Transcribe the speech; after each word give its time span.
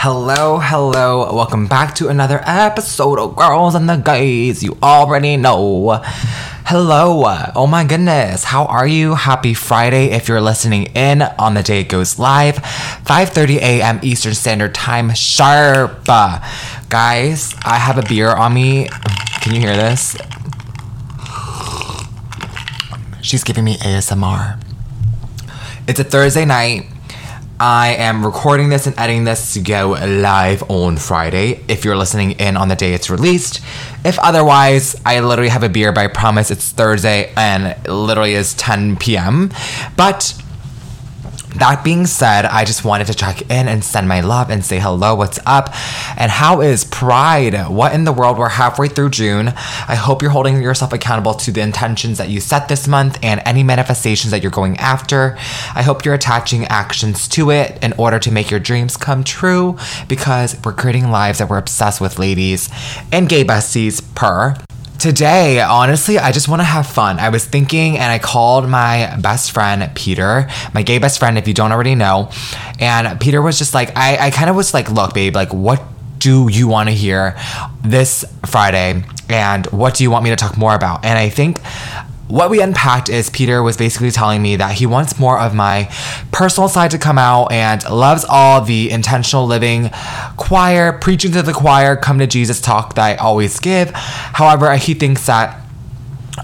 Hello, 0.00 0.60
hello. 0.60 1.34
Welcome 1.34 1.66
back 1.66 1.92
to 1.96 2.06
another 2.06 2.40
episode 2.44 3.18
of 3.18 3.34
Girls 3.34 3.74
and 3.74 3.88
the 3.88 3.96
Guys. 3.96 4.62
You 4.62 4.78
already 4.80 5.36
know. 5.36 5.98
Hello. 6.66 7.24
Oh 7.56 7.66
my 7.66 7.82
goodness. 7.82 8.44
How 8.44 8.66
are 8.66 8.86
you? 8.86 9.16
Happy 9.16 9.54
Friday 9.54 10.12
if 10.12 10.28
you're 10.28 10.40
listening 10.40 10.84
in 10.94 11.22
on 11.22 11.54
the 11.54 11.64
day 11.64 11.80
it 11.80 11.88
goes 11.88 12.16
live. 12.16 12.58
5:30 12.58 13.56
a.m. 13.56 13.98
Eastern 14.04 14.34
Standard 14.34 14.72
Time 14.72 15.12
sharp. 15.14 16.04
Guys, 16.04 17.56
I 17.64 17.78
have 17.78 17.98
a 17.98 18.02
beer 18.02 18.30
on 18.30 18.54
me. 18.54 18.88
Can 19.40 19.56
you 19.56 19.60
hear 19.60 19.74
this? 19.74 20.16
She's 23.20 23.42
giving 23.42 23.64
me 23.64 23.78
ASMR. 23.78 24.62
It's 25.88 25.98
a 25.98 26.04
Thursday 26.04 26.44
night. 26.44 26.86
I 27.60 27.94
am 27.94 28.24
recording 28.24 28.68
this 28.68 28.86
and 28.86 28.96
editing 28.96 29.24
this 29.24 29.54
to 29.54 29.60
go 29.60 29.90
live 29.90 30.62
on 30.70 30.96
Friday 30.96 31.64
if 31.66 31.84
you're 31.84 31.96
listening 31.96 32.32
in 32.32 32.56
on 32.56 32.68
the 32.68 32.76
day 32.76 32.94
it's 32.94 33.10
released. 33.10 33.60
If 34.04 34.16
otherwise, 34.20 34.94
I 35.04 35.18
literally 35.18 35.48
have 35.48 35.64
a 35.64 35.68
beer, 35.68 35.90
but 35.90 36.02
I 36.02 36.06
promise 36.06 36.52
it's 36.52 36.70
Thursday 36.70 37.32
and 37.36 37.66
it 37.66 37.90
literally 37.90 38.34
is 38.34 38.54
10 38.54 38.98
p.m. 38.98 39.50
But 39.96 40.40
that 41.56 41.82
being 41.82 42.06
said, 42.06 42.44
I 42.44 42.64
just 42.64 42.84
wanted 42.84 43.06
to 43.06 43.14
check 43.14 43.42
in 43.42 43.68
and 43.68 43.82
send 43.82 44.08
my 44.08 44.20
love 44.20 44.50
and 44.50 44.64
say 44.64 44.78
hello, 44.78 45.14
what's 45.14 45.38
up? 45.46 45.70
And 46.16 46.30
how 46.30 46.60
is 46.60 46.84
Pride? 46.84 47.68
What 47.68 47.94
in 47.94 48.04
the 48.04 48.12
world? 48.12 48.38
We're 48.38 48.48
halfway 48.48 48.88
through 48.88 49.10
June. 49.10 49.48
I 49.48 49.94
hope 49.94 50.22
you're 50.22 50.30
holding 50.30 50.62
yourself 50.62 50.92
accountable 50.92 51.34
to 51.34 51.50
the 51.50 51.60
intentions 51.60 52.18
that 52.18 52.28
you 52.28 52.40
set 52.40 52.68
this 52.68 52.86
month 52.86 53.18
and 53.22 53.40
any 53.44 53.62
manifestations 53.62 54.30
that 54.30 54.42
you're 54.42 54.50
going 54.50 54.76
after. 54.76 55.36
I 55.74 55.82
hope 55.82 56.04
you're 56.04 56.14
attaching 56.14 56.66
actions 56.66 57.26
to 57.28 57.50
it 57.50 57.82
in 57.82 57.92
order 57.94 58.18
to 58.18 58.30
make 58.30 58.50
your 58.50 58.60
dreams 58.60 58.96
come 58.96 59.24
true 59.24 59.78
because 60.08 60.56
we're 60.64 60.72
creating 60.72 61.10
lives 61.10 61.38
that 61.38 61.48
we're 61.48 61.58
obsessed 61.58 62.00
with, 62.00 62.18
ladies 62.18 62.68
and 63.10 63.28
gay 63.28 63.44
besties, 63.44 64.02
per. 64.14 64.54
Today, 64.98 65.60
honestly, 65.60 66.18
I 66.18 66.32
just 66.32 66.48
want 66.48 66.58
to 66.58 66.64
have 66.64 66.84
fun. 66.84 67.20
I 67.20 67.28
was 67.28 67.44
thinking 67.44 67.96
and 67.98 68.10
I 68.10 68.18
called 68.18 68.68
my 68.68 69.16
best 69.20 69.52
friend, 69.52 69.88
Peter, 69.94 70.48
my 70.74 70.82
gay 70.82 70.98
best 70.98 71.20
friend, 71.20 71.38
if 71.38 71.46
you 71.46 71.54
don't 71.54 71.70
already 71.70 71.94
know. 71.94 72.32
And 72.80 73.20
Peter 73.20 73.40
was 73.40 73.58
just 73.58 73.74
like, 73.74 73.96
I, 73.96 74.26
I 74.26 74.30
kind 74.32 74.50
of 74.50 74.56
was 74.56 74.74
like, 74.74 74.90
look, 74.90 75.14
babe, 75.14 75.36
like, 75.36 75.52
what 75.52 75.80
do 76.18 76.48
you 76.48 76.66
want 76.66 76.88
to 76.88 76.94
hear 76.94 77.38
this 77.84 78.24
Friday? 78.46 79.04
And 79.28 79.66
what 79.66 79.94
do 79.94 80.02
you 80.02 80.10
want 80.10 80.24
me 80.24 80.30
to 80.30 80.36
talk 80.36 80.56
more 80.56 80.74
about? 80.74 81.04
And 81.04 81.16
I 81.16 81.28
think 81.28 81.60
what 82.28 82.50
we 82.50 82.62
unpacked 82.62 83.08
is 83.08 83.30
Peter 83.30 83.62
was 83.62 83.76
basically 83.76 84.10
telling 84.10 84.42
me 84.42 84.56
that 84.56 84.72
he 84.72 84.86
wants 84.86 85.18
more 85.18 85.40
of 85.40 85.54
my 85.54 85.90
personal 86.30 86.68
side 86.68 86.90
to 86.90 86.98
come 86.98 87.18
out 87.18 87.50
and 87.50 87.82
loves 87.88 88.24
all 88.28 88.60
the 88.60 88.90
intentional 88.90 89.46
living 89.46 89.90
choir, 90.36 90.92
preaching 90.92 91.32
to 91.32 91.42
the 91.42 91.52
choir, 91.52 91.96
come 91.96 92.18
to 92.18 92.26
Jesus 92.26 92.60
talk 92.60 92.94
that 92.94 93.04
I 93.04 93.16
always 93.16 93.58
give. 93.58 93.90
However, 93.94 94.76
he 94.76 94.94
thinks 94.94 95.26
that 95.26 95.58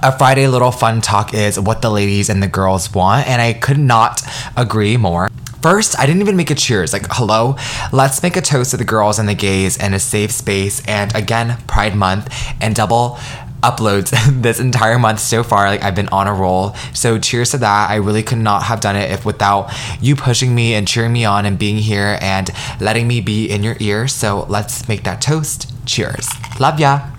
a 0.02 0.16
Friday 0.16 0.48
little 0.48 0.72
fun 0.72 1.00
talk 1.00 1.34
is 1.34 1.60
what 1.60 1.82
the 1.82 1.90
ladies 1.90 2.28
and 2.28 2.42
the 2.42 2.48
girls 2.48 2.92
want, 2.92 3.28
and 3.28 3.40
I 3.40 3.52
could 3.52 3.78
not 3.78 4.22
agree 4.56 4.96
more. 4.96 5.30
First, 5.62 5.98
I 5.98 6.04
didn't 6.04 6.20
even 6.20 6.36
make 6.36 6.50
a 6.50 6.54
cheers. 6.54 6.92
Like, 6.92 7.06
hello, 7.10 7.56
let's 7.90 8.22
make 8.22 8.36
a 8.36 8.42
toast 8.42 8.72
to 8.72 8.76
the 8.76 8.84
girls 8.84 9.18
and 9.18 9.26
the 9.26 9.34
gays 9.34 9.78
in 9.78 9.94
a 9.94 9.98
safe 9.98 10.30
space. 10.30 10.86
And 10.86 11.14
again, 11.14 11.56
Pride 11.66 11.96
Month 11.96 12.34
and 12.60 12.74
double 12.74 13.18
uploads 13.64 14.12
this 14.42 14.60
entire 14.60 14.98
month 14.98 15.20
so 15.20 15.42
far. 15.42 15.66
Like 15.66 15.82
I've 15.82 15.94
been 15.94 16.08
on 16.08 16.26
a 16.26 16.34
roll. 16.34 16.74
So 16.92 17.18
cheers 17.18 17.50
to 17.52 17.58
that. 17.58 17.90
I 17.90 17.96
really 17.96 18.22
could 18.22 18.38
not 18.38 18.64
have 18.64 18.80
done 18.80 18.96
it 18.96 19.10
if 19.10 19.24
without 19.24 19.70
you 20.00 20.14
pushing 20.14 20.54
me 20.54 20.74
and 20.74 20.86
cheering 20.86 21.12
me 21.12 21.24
on 21.24 21.46
and 21.46 21.58
being 21.58 21.78
here 21.78 22.18
and 22.20 22.50
letting 22.80 23.08
me 23.08 23.20
be 23.20 23.50
in 23.50 23.62
your 23.62 23.76
ear. 23.80 24.06
So 24.06 24.46
let's 24.48 24.88
make 24.88 25.04
that 25.04 25.20
toast. 25.20 25.72
Cheers. 25.86 26.28
Love 26.60 26.78
ya. 26.78 27.10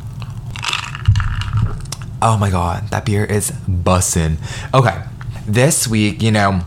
Oh 2.21 2.37
my 2.37 2.49
god, 2.49 2.89
that 2.89 3.05
beer 3.05 3.25
is 3.25 3.51
bussin'. 3.67 4.37
Okay. 4.73 5.03
This 5.47 5.87
week, 5.87 6.23
you 6.23 6.31
know, 6.31 6.61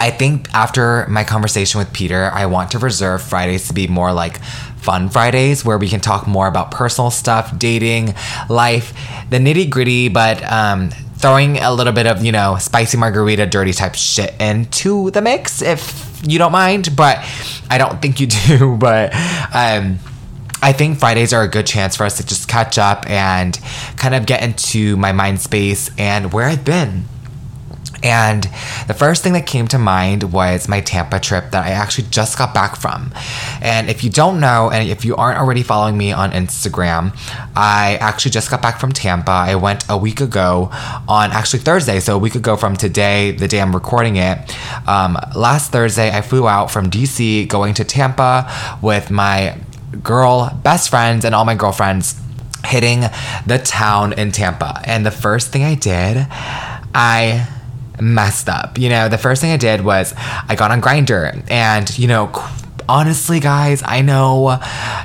I 0.00 0.10
think 0.10 0.52
after 0.54 1.06
my 1.08 1.24
conversation 1.24 1.78
with 1.78 1.92
Peter, 1.92 2.30
I 2.32 2.46
want 2.46 2.70
to 2.72 2.78
reserve 2.78 3.22
Fridays 3.22 3.68
to 3.68 3.74
be 3.74 3.88
more 3.88 4.12
like 4.12 4.40
fun 4.78 5.08
Fridays 5.08 5.64
where 5.64 5.76
we 5.76 5.88
can 5.88 6.00
talk 6.00 6.26
more 6.26 6.46
about 6.46 6.70
personal 6.70 7.10
stuff, 7.10 7.58
dating, 7.58 8.14
life, 8.48 8.92
the 9.28 9.38
nitty 9.38 9.68
gritty, 9.68 10.08
but 10.08 10.42
um, 10.50 10.90
throwing 11.16 11.58
a 11.58 11.72
little 11.72 11.92
bit 11.92 12.06
of, 12.06 12.24
you 12.24 12.32
know, 12.32 12.56
spicy 12.60 12.96
margarita, 12.96 13.46
dirty 13.46 13.72
type 13.72 13.94
shit 13.94 14.34
into 14.40 15.10
the 15.10 15.20
mix 15.20 15.62
if 15.62 16.22
you 16.24 16.38
don't 16.38 16.52
mind. 16.52 16.96
But 16.96 17.18
I 17.68 17.78
don't 17.78 18.00
think 18.00 18.20
you 18.20 18.26
do. 18.46 18.76
But 18.76 19.12
um, 19.52 19.98
I 20.62 20.72
think 20.72 20.98
Fridays 20.98 21.32
are 21.32 21.42
a 21.42 21.48
good 21.48 21.66
chance 21.66 21.96
for 21.96 22.04
us 22.04 22.16
to 22.18 22.26
just 22.26 22.48
catch 22.48 22.78
up 22.78 23.08
and 23.08 23.58
kind 23.96 24.14
of 24.14 24.26
get 24.26 24.42
into 24.42 24.96
my 24.96 25.12
mind 25.12 25.40
space 25.40 25.90
and 25.98 26.32
where 26.32 26.46
I've 26.46 26.64
been. 26.64 27.04
And 28.02 28.44
the 28.86 28.94
first 28.94 29.22
thing 29.22 29.32
that 29.32 29.46
came 29.46 29.66
to 29.68 29.78
mind 29.78 30.32
was 30.32 30.68
my 30.68 30.80
Tampa 30.80 31.18
trip 31.18 31.50
that 31.50 31.64
I 31.64 31.70
actually 31.70 32.08
just 32.10 32.38
got 32.38 32.54
back 32.54 32.76
from. 32.76 33.12
And 33.60 33.90
if 33.90 34.04
you 34.04 34.10
don't 34.10 34.40
know, 34.40 34.70
and 34.70 34.88
if 34.88 35.04
you 35.04 35.16
aren't 35.16 35.38
already 35.38 35.62
following 35.62 35.96
me 35.96 36.12
on 36.12 36.30
Instagram, 36.30 37.16
I 37.56 37.96
actually 38.00 38.30
just 38.30 38.50
got 38.50 38.62
back 38.62 38.78
from 38.80 38.92
Tampa. 38.92 39.32
I 39.32 39.56
went 39.56 39.84
a 39.88 39.96
week 39.96 40.20
ago 40.20 40.68
on 41.08 41.32
actually 41.32 41.60
Thursday, 41.60 42.00
so 42.00 42.16
a 42.16 42.18
week 42.18 42.34
ago 42.34 42.56
from 42.56 42.76
today, 42.76 43.32
the 43.32 43.48
day 43.48 43.60
I'm 43.60 43.74
recording 43.74 44.16
it. 44.16 44.38
Um, 44.88 45.18
last 45.34 45.72
Thursday, 45.72 46.10
I 46.16 46.20
flew 46.20 46.48
out 46.48 46.70
from 46.70 46.90
DC 46.90 47.48
going 47.48 47.74
to 47.74 47.84
Tampa 47.84 48.50
with 48.82 49.10
my 49.10 49.58
girl 50.02 50.50
best 50.62 50.90
friends 50.90 51.24
and 51.24 51.34
all 51.34 51.44
my 51.44 51.54
girlfriends 51.54 52.20
hitting 52.64 53.00
the 53.46 53.58
town 53.58 54.12
in 54.12 54.32
Tampa. 54.32 54.80
And 54.84 55.04
the 55.04 55.10
first 55.10 55.50
thing 55.50 55.64
I 55.64 55.74
did, 55.74 56.26
I 56.94 57.48
messed 58.00 58.48
up. 58.48 58.78
You 58.78 58.88
know, 58.88 59.08
the 59.08 59.18
first 59.18 59.40
thing 59.40 59.52
I 59.52 59.56
did 59.56 59.82
was 59.82 60.14
I 60.16 60.54
got 60.56 60.70
on 60.70 60.80
Grindr 60.80 61.44
and 61.50 61.98
you 61.98 62.08
know, 62.08 62.30
honestly, 62.88 63.38
guys, 63.38 63.82
I 63.84 64.00
know 64.00 64.58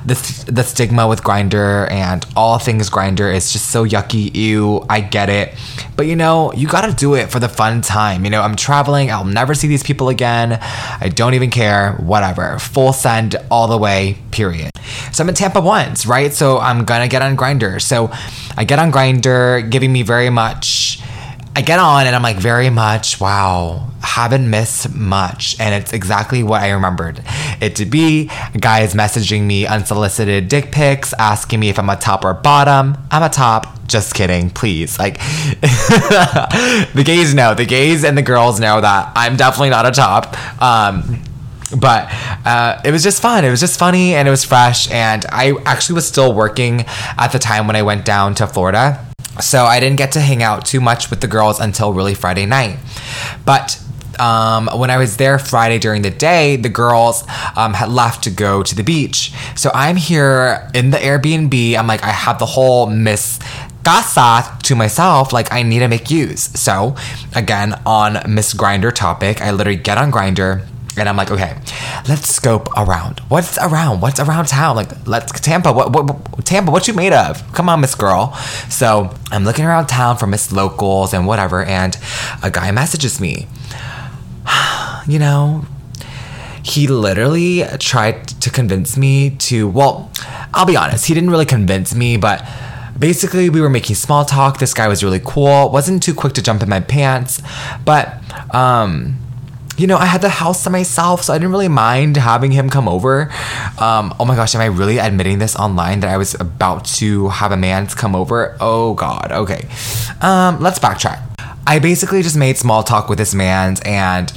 the 0.06 0.46
the 0.48 0.64
stigma 0.64 1.08
with 1.08 1.22
Grindr 1.22 1.92
and 1.92 2.26
all 2.36 2.58
things 2.58 2.90
Grindr 2.90 3.34
is 3.34 3.52
just 3.52 3.70
so 3.70 3.86
yucky. 3.86 4.34
Ew, 4.34 4.86
I 4.90 5.02
get 5.02 5.30
it, 5.30 5.54
but 5.96 6.08
you 6.08 6.16
know, 6.16 6.54
you 6.54 6.68
gotta 6.68 6.94
do 6.94 7.16
it 7.16 7.30
for 7.30 7.40
the 7.40 7.50
fun 7.50 7.82
time. 7.82 8.24
You 8.24 8.32
know, 8.32 8.42
I'm 8.42 8.56
traveling. 8.56 9.12
I'll 9.12 9.26
never 9.26 9.54
see 9.54 9.68
these 9.68 9.84
people 9.84 10.10
again. 10.10 10.58
I 10.62 11.12
don't 11.14 11.34
even 11.34 11.50
care. 11.50 11.94
Whatever. 11.94 12.58
Full 12.60 12.94
send 12.94 13.36
all 13.52 13.68
the 13.68 13.78
way. 13.78 14.18
Period. 14.32 14.72
So 15.12 15.24
I'm 15.24 15.30
in 15.30 15.36
Tampa 15.36 15.62
once, 15.62 16.06
right? 16.06 16.34
So 16.34 16.60
I'm 16.60 16.86
gonna 16.86 17.08
get 17.08 17.22
on 17.22 17.36
Grindr. 17.36 17.82
So 17.82 18.10
I 18.58 18.64
get 18.64 18.80
on 18.80 18.92
Grindr, 18.92 19.70
giving 19.70 19.92
me 19.92 20.04
very 20.04 20.30
much 20.30 21.02
I 21.56 21.62
get 21.62 21.78
on 21.78 22.08
and 22.08 22.16
I'm 22.16 22.24
like, 22.24 22.38
very 22.38 22.72
much, 22.72 23.22
wow, 23.22 23.88
haven't 24.02 24.50
missed 24.50 24.94
much. 24.94 25.56
And 25.60 25.76
it's 25.76 25.94
exactly 25.94 26.42
what 26.42 26.62
I 26.62 26.72
remembered 26.72 27.22
it 27.62 27.76
to 27.76 27.86
be. 27.86 28.32
Guys 28.60 28.96
messaging 28.96 29.44
me 29.44 29.68
unsolicited 29.68 30.48
dick 30.48 30.72
pics, 30.72 31.14
asking 31.14 31.60
me 31.60 31.70
if 31.70 31.78
I'm 31.78 31.90
a 31.90 31.96
top 31.96 32.26
or 32.26 32.34
bottom. 32.34 32.98
I'm 33.12 33.22
a 33.22 33.30
top. 33.30 33.88
Just 33.88 34.16
kidding, 34.16 34.50
please. 34.50 34.98
Like, 34.98 35.18
the 35.62 37.04
gays 37.06 37.36
know, 37.36 37.54
the 37.54 37.66
gays 37.66 38.04
and 38.04 38.18
the 38.18 38.24
girls 38.24 38.60
know 38.60 38.82
that 38.82 39.12
I'm 39.16 39.36
definitely 39.36 39.70
not 39.70 39.86
a 39.86 39.92
top. 39.92 40.36
Um, 40.60 41.22
but 41.78 42.08
uh, 42.46 42.82
it 42.84 42.92
was 42.92 43.04
just 43.04 43.22
fun. 43.22 43.46
It 43.46 43.52
was 43.52 43.60
just 43.60 43.78
funny 43.78 44.16
and 44.16 44.28
it 44.28 44.32
was 44.32 44.44
fresh. 44.44 44.90
And 44.90 45.24
I 45.30 45.54
actually 45.66 45.96
was 45.96 46.08
still 46.08 46.34
working 46.34 46.86
at 47.18 47.28
the 47.28 47.40
time 47.40 47.68
when 47.68 47.76
I 47.76 47.84
went 47.84 48.06
down 48.06 48.34
to 48.36 48.48
Florida. 48.48 49.13
So 49.42 49.66
I 49.66 49.80
didn't 49.80 49.98
get 49.98 50.12
to 50.14 50.20
hang 50.20 50.44
out 50.44 50.66
too 50.66 50.80
much 50.80 51.10
with 51.10 51.22
the 51.22 51.28
girls 51.28 51.60
until 51.60 51.94
really 51.94 52.14
Friday 52.14 52.46
night. 52.46 52.78
But 53.46 53.82
um, 54.20 54.70
when 54.76 54.90
I 54.90 54.98
was 54.98 55.18
there 55.18 55.40
Friday 55.40 55.80
during 55.80 56.02
the 56.02 56.12
day, 56.12 56.56
the 56.56 56.70
girls 56.70 57.24
um, 57.56 57.74
had 57.74 57.90
left 57.90 58.24
to 58.26 58.30
go 58.30 58.64
to 58.64 58.76
the 58.76 58.84
beach. 58.84 59.34
So 59.56 59.72
I'm 59.74 59.96
here 59.96 60.70
in 60.74 60.92
the 60.92 60.98
Airbnb. 60.98 61.78
I'm 61.78 61.88
like, 61.88 62.04
I 62.04 62.12
have 62.12 62.40
the 62.40 62.46
whole 62.46 62.88
Miss 62.88 63.40
casa 63.84 64.58
to 64.64 64.76
myself. 64.76 65.34
Like, 65.34 65.52
I 65.52 65.64
need 65.64 65.80
to 65.80 65.88
make 65.88 66.10
use. 66.10 66.44
So, 66.60 66.96
again, 67.36 67.74
on 67.86 68.20
Miss 68.34 68.54
Grindr 68.54 68.94
topic, 68.94 69.42
I 69.42 69.52
literally 69.52 69.80
get 69.80 69.98
on 69.98 70.12
Grindr. 70.12 70.66
And 70.98 71.10
I'm 71.10 71.18
like, 71.18 71.32
okay, 71.32 71.58
let's 72.08 72.30
scope 72.30 72.70
around. 72.78 73.20
What's 73.22 73.58
around? 73.58 74.02
What's 74.02 74.20
around 74.20 74.48
town? 74.48 74.76
Like, 74.76 75.08
let's 75.08 75.32
Tampa. 75.40 75.72
What, 75.72 75.92
what, 75.92 76.46
Tampa? 76.46 76.72
What 76.72 76.88
you 76.88 76.94
made 76.94 77.14
of? 77.14 77.52
Come 77.54 77.68
on, 77.68 77.82
Miss 77.82 77.96
Girl. 77.96 78.34
So 78.70 79.14
I'm 79.32 79.44
looking 79.44 79.66
around 79.66 79.88
town 79.88 80.18
for 80.18 80.28
Miss 80.28 80.52
Locals 80.52 81.14
and 81.14 81.26
whatever, 81.26 81.64
and 81.64 81.98
a 82.44 82.52
guy 82.52 82.72
messages 82.72 83.20
me. 83.20 83.48
you 85.08 85.18
know, 85.18 85.66
he 86.64 86.88
literally 86.88 87.64
tried 87.80 88.28
to 88.28 88.50
convince 88.50 88.96
me 88.96 89.32
to. 89.32 89.68
Well, 89.68 90.12
I'll 90.54 90.66
be 90.66 90.78
honest. 90.78 91.08
He 91.08 91.14
didn't 91.14 91.32
really 91.32 91.46
convince 91.46 91.96
me, 91.96 92.18
but 92.18 92.48
basically 92.98 93.50
we 93.50 93.62
were 93.62 93.70
making 93.70 93.96
small 93.96 94.26
talk. 94.26 94.60
This 94.60 94.74
guy 94.74 94.88
was 94.88 95.04
really 95.04 95.22
cool. 95.24 95.72
wasn't 95.72 96.04
too 96.04 96.14
quick 96.14 96.34
to 96.34 96.42
jump 96.42 96.62
in 96.62 96.70
my 96.70 96.80
pants, 96.80 97.42
but 97.84 98.22
um 98.54 99.18
you 99.78 99.88
know, 99.88 99.98
I 99.98 100.06
had 100.06 100.22
the 100.22 100.30
house 100.30 100.64
to 100.66 100.70
myself, 100.70 101.24
so 101.24 101.34
I 101.34 101.38
didn't 101.38 101.52
really 101.52 101.68
mind 101.68 102.18
having 102.18 102.52
him 102.52 102.70
come 102.70 102.88
over. 102.88 103.32
Um, 103.80 104.14
oh 104.20 104.26
my 104.26 104.36
gosh, 104.36 104.54
am 104.56 104.62
I 104.62 104.66
really 104.66 105.00
admitting 105.00 105.40
this 105.40 105.56
online 105.56 106.02
that 106.02 106.10
I 106.10 106.18
was 106.18 106.36
about 106.40 106.86
to 107.00 107.30
have 107.30 107.52
a 107.52 107.58
man 107.58 107.88
come 107.88 108.16
over? 108.16 108.56
Oh 108.60 108.94
God, 108.94 109.32
okay. 109.32 109.68
Um, 110.22 110.60
let's 110.60 110.80
backtrack. 110.80 111.33
I 111.66 111.80
basically 111.80 112.22
just 112.22 112.38
made 112.38 112.58
small 112.58 112.84
talk 112.84 113.10
with 113.10 113.18
this 113.18 113.34
man 113.34 113.78
and 113.86 114.32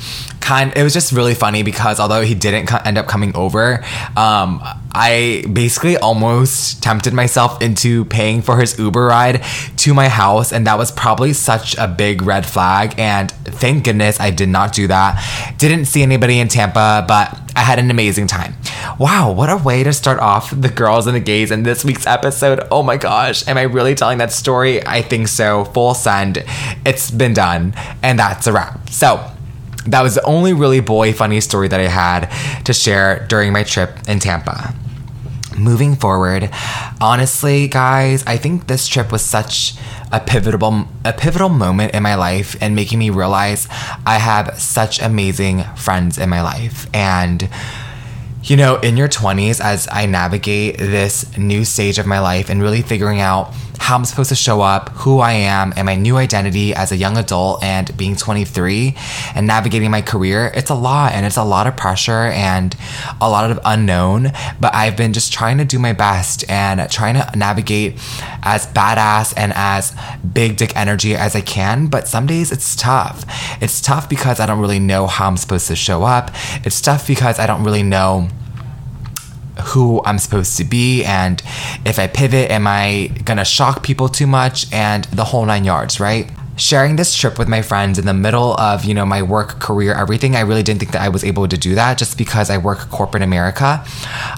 kind 0.46 0.73
it 0.76 0.84
was 0.84 0.93
just 0.93 1.11
really 1.11 1.34
funny 1.34 1.64
because 1.64 1.99
although 1.99 2.23
he 2.23 2.32
didn't 2.32 2.73
end 2.87 2.96
up 2.96 3.08
coming 3.08 3.34
over 3.34 3.82
um, 4.17 4.62
i 4.93 5.44
basically 5.52 5.96
almost 5.96 6.81
tempted 6.84 7.12
myself 7.12 7.61
into 7.61 8.05
paying 8.05 8.40
for 8.40 8.56
his 8.61 8.78
uber 8.78 9.06
ride 9.06 9.43
to 9.76 9.93
my 9.93 10.08
house 10.08 10.52
and 10.52 10.64
that 10.64 10.78
was 10.78 10.93
probably 10.93 11.32
such 11.32 11.76
a 11.78 11.88
big 11.88 12.23
red 12.23 12.46
flag 12.46 12.94
and 12.96 13.32
thank 13.32 13.84
goodness 13.84 14.20
i 14.20 14.31
did 14.31 14.49
not 14.49 14.72
do 14.72 14.87
that. 14.87 15.20
Didn't 15.58 15.87
see 15.87 16.02
anybody 16.02 16.38
in 16.38 16.46
tampa 16.46 17.05
but 17.08 17.45
I 17.56 17.61
had 17.61 17.79
an 17.79 17.91
amazing 17.91 18.26
time. 18.26 18.55
Wow, 18.99 19.32
what 19.32 19.49
a 19.49 19.56
way 19.56 19.82
to 19.82 19.93
start 19.94 20.19
off 20.20 20.53
the 20.55 20.69
girls 20.69 21.06
and 21.06 21.17
the 21.17 21.20
gays 21.20 21.50
in 21.50 21.62
this 21.62 21.87
week's 21.87 22.06
episode. 22.06 22.61
Oh 22.70 22.82
my 22.82 22.99
gosh, 22.99 23.49
am 23.49 23.56
I 23.56 23.62
really 23.62 23.94
telling 23.94 24.19
that 24.19 24.31
story? 24.31 24.87
I 24.87 25.00
think 25.00 25.29
so. 25.29 25.64
Full 25.64 25.94
send. 25.94 26.44
It's 26.85 27.11
been 27.11 27.32
done, 27.32 27.73
and 28.03 28.19
that's 28.19 28.47
a 28.47 28.53
wrap. 28.53 28.91
So, 28.91 29.32
that 29.87 30.03
was 30.03 30.17
the 30.17 30.23
only 30.25 30.53
really 30.53 30.81
boy 30.81 31.14
funny 31.14 31.41
story 31.41 31.69
that 31.69 31.81
I 31.81 31.88
had 31.88 32.64
to 32.64 32.75
share 32.75 33.26
during 33.29 33.53
my 33.53 33.62
trip 33.62 33.91
in 34.06 34.19
Tampa. 34.19 34.75
Moving 35.58 35.97
forward, 35.97 36.50
honestly, 37.00 37.67
guys, 37.69 38.25
I 38.26 38.37
think 38.37 38.67
this 38.67 38.87
trip 38.87 39.11
was 39.11 39.23
such 39.23 39.75
a 40.12 40.20
pivotal 40.20 40.87
a 41.05 41.12
pivotal 41.12 41.49
moment 41.49 41.94
in 41.94 42.03
my 42.03 42.14
life 42.14 42.56
and 42.61 42.75
making 42.75 42.99
me 42.99 43.11
realize 43.11 43.67
I 44.05 44.19
have 44.19 44.61
such 44.61 45.00
amazing 45.00 45.64
friends 45.76 46.19
in 46.19 46.29
my 46.29 46.43
life. 46.43 46.87
And 46.94 47.49
you 48.43 48.56
know, 48.56 48.76
in 48.76 48.97
your 48.97 49.08
20s, 49.08 49.61
as 49.61 49.88
I 49.91 50.06
navigate 50.06 50.79
this 50.79 51.37
new 51.37 51.64
stage 51.64 51.99
of 51.99 52.06
my 52.06 52.20
life 52.20 52.49
and 52.49 52.62
really 52.62 52.81
figuring 52.81 53.20
out 53.20 53.53
how 53.78 53.96
I'm 53.96 54.05
supposed 54.05 54.28
to 54.31 54.34
show 54.34 54.61
up, 54.61 54.90
who 54.90 55.20
I 55.20 55.32
am, 55.32 55.73
and 55.76 55.87
my 55.87 55.94
new 55.94 56.17
identity 56.17 56.75
as 56.75 56.93
a 56.93 56.96
young 56.96 57.17
adult 57.17 57.62
and 57.62 57.96
being 57.96 58.17
23 58.17 58.96
and 59.34 59.46
navigating 59.46 59.90
my 59.90 60.02
career, 60.02 60.52
it's 60.55 60.70
a 60.70 60.75
lot 60.75 61.12
and 61.12 61.26
it's 61.26 61.37
a 61.37 61.44
lot 61.44 61.67
of 61.67 61.76
pressure 61.76 62.25
and 62.32 62.76
a 63.20 63.28
lot 63.28 63.50
of 63.50 63.58
unknown. 63.64 64.32
But 64.61 64.75
I've 64.75 64.96
been 64.96 65.12
just 65.12 65.32
trying 65.32 65.58
to 65.58 65.64
do 65.64 65.78
my 65.78 65.93
best 65.93 66.49
and 66.50 66.90
trying 66.90 67.14
to 67.14 67.31
navigate 67.37 67.94
as 68.43 68.67
badass 68.67 69.34
and 69.37 69.52
as 69.55 69.94
big 70.32 70.56
dick 70.56 70.76
energy 70.76 71.14
as 71.14 71.37
I 71.37 71.40
can. 71.40 71.87
But 71.87 72.08
some 72.08 72.26
days 72.26 72.52
it's 72.52 72.76
tough. 72.76 73.25
It's 73.62 73.81
tough 73.81 74.08
because 74.08 74.40
I 74.40 74.46
don't 74.46 74.61
really 74.61 74.81
know 74.81 75.06
how 75.06 75.29
I'm 75.29 75.37
supposed 75.37 75.67
to 75.69 75.76
show 75.76 76.02
up. 76.02 76.31
It's 76.64 76.81
tough 76.81 77.06
because 77.06 77.38
I 77.38 77.46
don't 77.46 77.64
really 77.64 77.82
know 77.82 78.29
who 79.64 80.03
I'm 80.05 80.19
supposed 80.19 80.56
to 80.58 80.64
be 80.64 81.05
and 81.05 81.43
if 81.85 81.99
I 81.99 82.06
pivot, 82.06 82.50
am 82.50 82.67
I 82.67 83.11
gonna 83.25 83.44
shock 83.44 83.82
people 83.82 84.08
too 84.08 84.26
much 84.26 84.70
and 84.73 85.05
the 85.05 85.25
whole 85.25 85.44
nine 85.44 85.64
yards, 85.64 85.99
right? 85.99 86.31
Sharing 86.56 86.97
this 86.97 87.14
trip 87.14 87.38
with 87.38 87.49
my 87.49 87.62
friends 87.62 87.99
in 87.99 88.06
the 88.06 88.14
middle 88.14 88.55
of, 88.55 88.85
you 88.85 88.94
know, 88.94 89.05
my 89.05 89.23
work, 89.23 89.61
career, 89.61 89.93
everything, 89.94 90.37
I 90.37 90.41
really 90.41 90.62
didn't 90.62 90.81
think 90.81 90.93
that 90.93 91.03
I 91.03 91.08
was 91.08 91.25
able 91.25 91.47
to 91.49 91.56
do 91.56 91.75
that 91.75 91.99
just 91.99 92.17
because 92.17 92.50
I 92.50 92.58
work 92.58 92.91
corporate 92.91 93.23
America. 93.23 93.85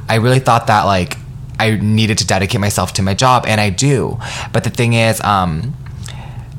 I 0.09 0.17
really 0.17 0.41
thought 0.41 0.67
that 0.67 0.85
like 0.85 1.17
I 1.59 1.77
needed 1.77 2.19
to 2.19 2.27
dedicate 2.27 2.61
myself 2.61 2.93
to 2.95 3.03
my 3.03 3.15
job 3.15 3.45
and 3.47 3.61
I 3.61 3.71
do. 3.71 4.19
But 4.53 4.65
the 4.65 4.71
thing 4.71 4.93
is, 4.95 5.21
um, 5.23 5.77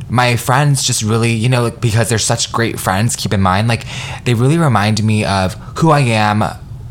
my 0.10 0.36
friends 0.36 0.84
just 0.84 1.04
really, 1.04 1.32
you 1.32 1.50
know, 1.50 1.72
because 1.72 2.10
they're 2.10 2.18
such 2.18 2.52
great 2.52 2.80
friends, 2.80 3.16
keep 3.16 3.32
in 3.32 3.42
mind, 3.42 3.68
like, 3.68 3.86
they 4.26 4.34
really 4.34 4.58
remind 4.58 5.04
me 5.04 5.24
of 5.24 5.54
who 5.78 5.92
I 5.92 6.00
am, 6.00 6.44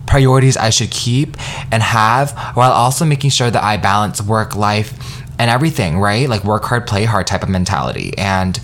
priorities 0.09 0.57
I 0.57 0.71
should 0.71 0.91
keep 0.91 1.37
and 1.71 1.83
have 1.83 2.33
while 2.55 2.73
also 2.73 3.05
making 3.05 3.31
sure 3.31 3.51
that 3.51 3.63
I 3.63 3.77
balance 3.77 4.21
work, 4.23 4.57
life, 4.57 5.23
and 5.39 5.51
everything, 5.51 5.99
right? 5.99 6.29
Like 6.29 6.43
work 6.45 6.65
hard, 6.65 6.87
play 6.87 7.05
hard 7.05 7.27
type 7.27 7.43
of 7.43 7.49
mentality. 7.49 8.13
And 8.19 8.59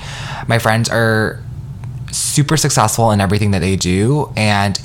my 0.49 0.59
friends 0.59 0.89
are 0.89 1.41
super 2.11 2.57
successful 2.57 3.11
in 3.11 3.21
everything 3.21 3.53
that 3.53 3.61
they 3.61 3.77
do 3.77 4.33
and 4.37 4.81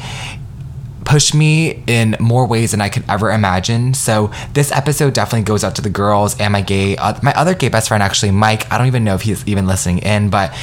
push 1.05 1.33
me 1.33 1.83
in 1.87 2.15
more 2.19 2.45
ways 2.45 2.71
than 2.71 2.81
I 2.81 2.89
could 2.89 3.03
ever 3.09 3.31
imagine. 3.31 3.95
So 3.95 4.31
this 4.53 4.71
episode 4.71 5.13
definitely 5.13 5.45
goes 5.45 5.63
out 5.63 5.75
to 5.77 5.81
the 5.81 5.89
girls 5.89 6.39
and 6.39 6.53
my 6.53 6.61
gay, 6.61 6.97
uh, 6.97 7.17
my 7.23 7.33
other 7.33 7.55
gay 7.55 7.69
best 7.69 7.87
friend 7.87 8.03
actually, 8.03 8.31
Mike. 8.31 8.71
I 8.71 8.77
don't 8.77 8.85
even 8.87 9.03
know 9.03 9.15
if 9.15 9.21
he's 9.21 9.47
even 9.47 9.65
listening 9.65 9.99
in, 9.99 10.29
but 10.29 10.53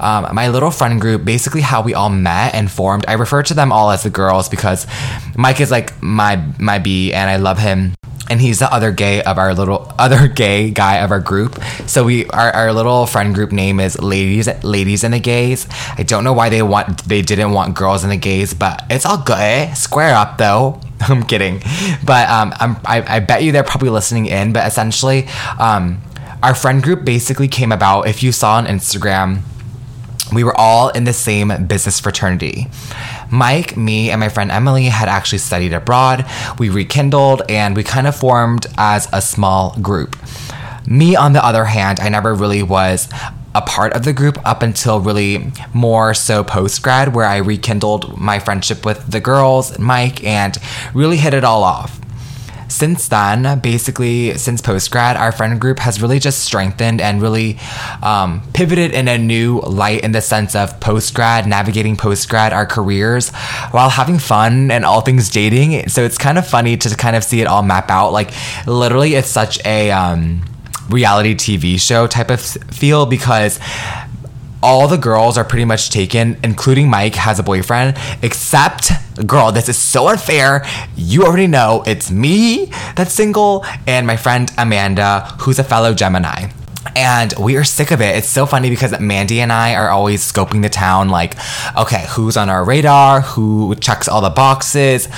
um, 0.00 0.34
my 0.34 0.48
little 0.48 0.70
friend 0.70 1.00
group, 1.00 1.24
basically 1.24 1.60
how 1.60 1.82
we 1.82 1.94
all 1.94 2.10
met 2.10 2.54
and 2.54 2.70
formed. 2.70 3.04
I 3.08 3.14
refer 3.14 3.42
to 3.44 3.54
them 3.54 3.72
all 3.72 3.90
as 3.90 4.02
the 4.02 4.10
girls 4.10 4.48
because 4.48 4.86
Mike 5.36 5.60
is 5.60 5.70
like 5.70 6.00
my 6.02 6.42
my 6.58 6.78
B, 6.78 7.12
and 7.12 7.30
I 7.30 7.36
love 7.36 7.58
him 7.58 7.94
and 8.30 8.40
he's 8.40 8.60
the 8.60 8.72
other 8.72 8.92
gay 8.92 9.22
of 9.22 9.36
our 9.36 9.52
little 9.52 9.92
other 9.98 10.28
gay 10.28 10.70
guy 10.70 10.98
of 10.98 11.10
our 11.10 11.20
group. 11.20 11.62
So 11.86 12.04
we 12.04 12.26
our, 12.28 12.50
our 12.52 12.72
little 12.72 13.04
friend 13.04 13.34
group 13.34 13.52
name 13.52 13.80
is 13.80 14.00
ladies 14.00 14.48
ladies 14.62 15.04
and 15.04 15.12
the 15.12 15.18
gays. 15.18 15.66
I 15.98 16.04
don't 16.04 16.24
know 16.24 16.32
why 16.32 16.48
they 16.48 16.62
want 16.62 17.04
they 17.04 17.20
didn't 17.20 17.52
want 17.52 17.74
girls 17.74 18.04
and 18.04 18.12
the 18.12 18.16
gays, 18.16 18.54
but 18.54 18.84
it's 18.88 19.04
all 19.04 19.18
good. 19.18 19.76
Square 19.76 20.14
up 20.14 20.38
though. 20.38 20.80
I'm 21.00 21.22
kidding, 21.24 21.62
but 22.04 22.28
um, 22.28 22.52
I'm, 22.60 22.76
I, 22.84 23.16
I 23.16 23.20
bet 23.20 23.42
you 23.42 23.52
they're 23.52 23.64
probably 23.64 23.88
listening 23.88 24.26
in. 24.26 24.52
But 24.52 24.66
essentially, 24.66 25.26
um, 25.58 26.02
our 26.42 26.54
friend 26.54 26.82
group 26.82 27.06
basically 27.06 27.48
came 27.48 27.72
about. 27.72 28.06
If 28.06 28.22
you 28.22 28.32
saw 28.32 28.56
on 28.56 28.66
Instagram 28.66 29.40
we 30.32 30.44
were 30.44 30.56
all 30.56 30.88
in 30.90 31.04
the 31.04 31.12
same 31.12 31.66
business 31.66 32.00
fraternity. 32.00 32.68
Mike, 33.30 33.76
me, 33.76 34.10
and 34.10 34.20
my 34.20 34.28
friend 34.28 34.50
Emily 34.50 34.84
had 34.84 35.08
actually 35.08 35.38
studied 35.38 35.72
abroad. 35.72 36.26
We 36.58 36.68
rekindled 36.68 37.42
and 37.48 37.76
we 37.76 37.84
kind 37.84 38.06
of 38.06 38.16
formed 38.16 38.66
as 38.76 39.08
a 39.12 39.22
small 39.22 39.76
group. 39.80 40.16
Me, 40.86 41.14
on 41.16 41.32
the 41.32 41.44
other 41.44 41.64
hand, 41.64 42.00
I 42.00 42.08
never 42.08 42.34
really 42.34 42.62
was 42.62 43.08
a 43.54 43.62
part 43.62 43.92
of 43.94 44.04
the 44.04 44.12
group 44.12 44.38
up 44.46 44.62
until 44.62 45.00
really 45.00 45.52
more 45.74 46.14
so 46.14 46.44
post 46.44 46.82
grad, 46.82 47.14
where 47.14 47.26
I 47.26 47.38
rekindled 47.38 48.16
my 48.18 48.38
friendship 48.38 48.84
with 48.84 49.10
the 49.10 49.20
girls, 49.20 49.78
Mike, 49.78 50.22
and 50.24 50.56
really 50.94 51.16
hit 51.16 51.34
it 51.34 51.44
all 51.44 51.64
off 51.64 52.00
since 52.70 53.08
then, 53.08 53.60
basically 53.60 54.36
since 54.38 54.60
post 54.60 54.90
grad, 54.90 55.16
our 55.16 55.32
friend 55.32 55.60
group 55.60 55.78
has 55.80 56.00
really 56.00 56.18
just 56.18 56.38
strengthened 56.38 57.00
and 57.00 57.20
really 57.20 57.58
um, 58.02 58.42
pivoted 58.54 58.92
in 58.92 59.08
a 59.08 59.18
new 59.18 59.60
light 59.60 60.02
in 60.02 60.12
the 60.12 60.22
sense 60.22 60.54
of 60.54 60.78
post 60.80 61.14
grad, 61.14 61.46
navigating 61.46 61.96
post 61.96 62.28
grad, 62.28 62.52
our 62.52 62.66
careers 62.66 63.30
while 63.72 63.90
having 63.90 64.18
fun 64.18 64.70
and 64.70 64.84
all 64.84 65.00
things 65.00 65.28
dating. 65.28 65.88
So 65.88 66.04
it's 66.04 66.18
kind 66.18 66.38
of 66.38 66.46
funny 66.46 66.76
to 66.76 66.96
kind 66.96 67.16
of 67.16 67.24
see 67.24 67.40
it 67.40 67.46
all 67.46 67.62
map 67.62 67.90
out. 67.90 68.12
Like 68.12 68.30
literally, 68.66 69.14
it's 69.14 69.28
such 69.28 69.64
a 69.64 69.90
um, 69.90 70.42
reality 70.90 71.34
TV 71.34 71.80
show 71.80 72.06
type 72.06 72.30
of 72.30 72.40
feel 72.40 73.06
because 73.06 73.58
all 74.62 74.88
the 74.88 74.96
girls 74.96 75.38
are 75.38 75.44
pretty 75.44 75.64
much 75.64 75.90
taken, 75.90 76.38
including 76.44 76.88
Mike 76.88 77.14
has 77.14 77.38
a 77.38 77.42
boyfriend, 77.42 77.96
except, 78.22 78.90
girl, 79.26 79.52
this 79.52 79.68
is 79.68 79.78
so 79.78 80.08
unfair. 80.08 80.66
You 80.96 81.24
already 81.24 81.46
know 81.46 81.82
it's 81.86 82.10
me 82.10 82.66
that's 82.96 83.12
single 83.12 83.64
and 83.86 84.06
my 84.06 84.16
friend 84.16 84.50
Amanda, 84.58 85.20
who's 85.40 85.58
a 85.58 85.64
fellow 85.64 85.94
Gemini 85.94 86.50
and 87.00 87.32
we 87.38 87.56
are 87.56 87.64
sick 87.64 87.92
of 87.92 88.02
it. 88.02 88.14
It's 88.14 88.28
so 88.28 88.44
funny 88.44 88.68
because 88.68 88.98
Mandy 89.00 89.40
and 89.40 89.50
I 89.50 89.74
are 89.74 89.88
always 89.88 90.20
scoping 90.20 90.60
the 90.60 90.68
town 90.68 91.08
like, 91.08 91.34
okay, 91.74 92.04
who's 92.10 92.36
on 92.36 92.50
our 92.50 92.62
radar? 92.62 93.22
Who 93.22 93.74
checks 93.76 94.06
all 94.06 94.20
the 94.20 94.28
boxes? 94.28 95.08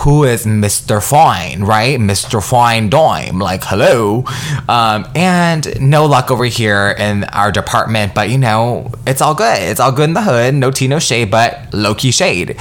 Who 0.00 0.24
is 0.24 0.44
Mr. 0.44 1.02
Fine, 1.02 1.64
right? 1.64 1.98
Mr. 1.98 2.46
Fine 2.46 2.90
Dime, 2.90 3.38
like, 3.38 3.64
hello. 3.64 4.24
Um, 4.68 5.10
and 5.14 5.80
no 5.80 6.04
luck 6.04 6.30
over 6.30 6.44
here 6.44 6.94
in 6.98 7.24
our 7.24 7.50
department, 7.50 8.14
but 8.14 8.28
you 8.28 8.36
know, 8.36 8.92
it's 9.06 9.22
all 9.22 9.34
good. 9.34 9.62
It's 9.62 9.80
all 9.80 9.92
good 9.92 10.10
in 10.10 10.14
the 10.14 10.22
hood. 10.22 10.54
No 10.54 10.70
tea, 10.70 10.88
no 10.88 10.98
shade, 10.98 11.30
but 11.30 11.72
low 11.72 11.94
key 11.94 12.10
shade 12.10 12.58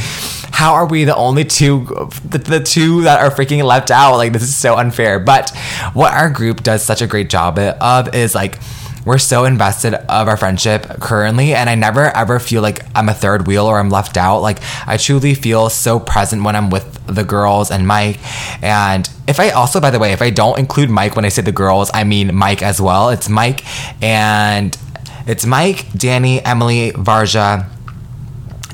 how 0.51 0.73
are 0.73 0.85
we 0.85 1.03
the 1.03 1.15
only 1.15 1.43
two 1.43 1.85
the, 2.25 2.37
the, 2.37 2.59
two 2.59 3.01
that 3.03 3.19
are 3.21 3.29
freaking 3.29 3.63
left 3.63 3.91
out 3.91 4.17
like 4.17 4.33
this 4.33 4.43
is 4.43 4.55
so 4.55 4.75
unfair 4.75 5.19
but 5.19 5.49
what 5.93 6.13
our 6.13 6.29
group 6.29 6.63
does 6.63 6.83
such 6.83 7.01
a 7.01 7.07
great 7.07 7.29
job 7.29 7.57
of 7.57 8.13
is 8.13 8.35
like 8.35 8.59
we're 9.05 9.17
so 9.17 9.45
invested 9.45 9.93
of 9.93 10.27
our 10.27 10.37
friendship 10.37 10.83
currently 10.99 11.53
and 11.53 11.69
I 11.69 11.75
never 11.75 12.15
ever 12.15 12.39
feel 12.39 12.61
like 12.61 12.85
I'm 12.95 13.09
a 13.09 13.13
third 13.13 13.47
wheel 13.47 13.65
or 13.65 13.79
I'm 13.79 13.89
left 13.89 14.17
out. 14.17 14.41
Like 14.41 14.59
I 14.85 14.97
truly 14.97 15.33
feel 15.33 15.69
so 15.69 15.99
present 15.99 16.43
when 16.43 16.55
I'm 16.55 16.69
with 16.69 17.05
the 17.07 17.23
girls 17.23 17.71
and 17.71 17.87
Mike. 17.87 18.19
And 18.63 19.09
if 19.27 19.39
I 19.39 19.49
also, 19.49 19.79
by 19.79 19.89
the 19.89 19.99
way, 19.99 20.11
if 20.11 20.21
I 20.21 20.29
don't 20.29 20.59
include 20.59 20.89
Mike 20.89 21.15
when 21.15 21.25
I 21.25 21.29
say 21.29 21.41
the 21.41 21.51
girls, 21.51 21.89
I 21.93 22.03
mean 22.03 22.35
Mike 22.35 22.61
as 22.61 22.81
well. 22.81 23.09
It's 23.09 23.29
Mike 23.29 23.63
and 24.03 24.77
it's 25.25 25.45
Mike, 25.45 25.91
Danny, 25.93 26.43
Emily, 26.43 26.91
Varja, 26.91 27.67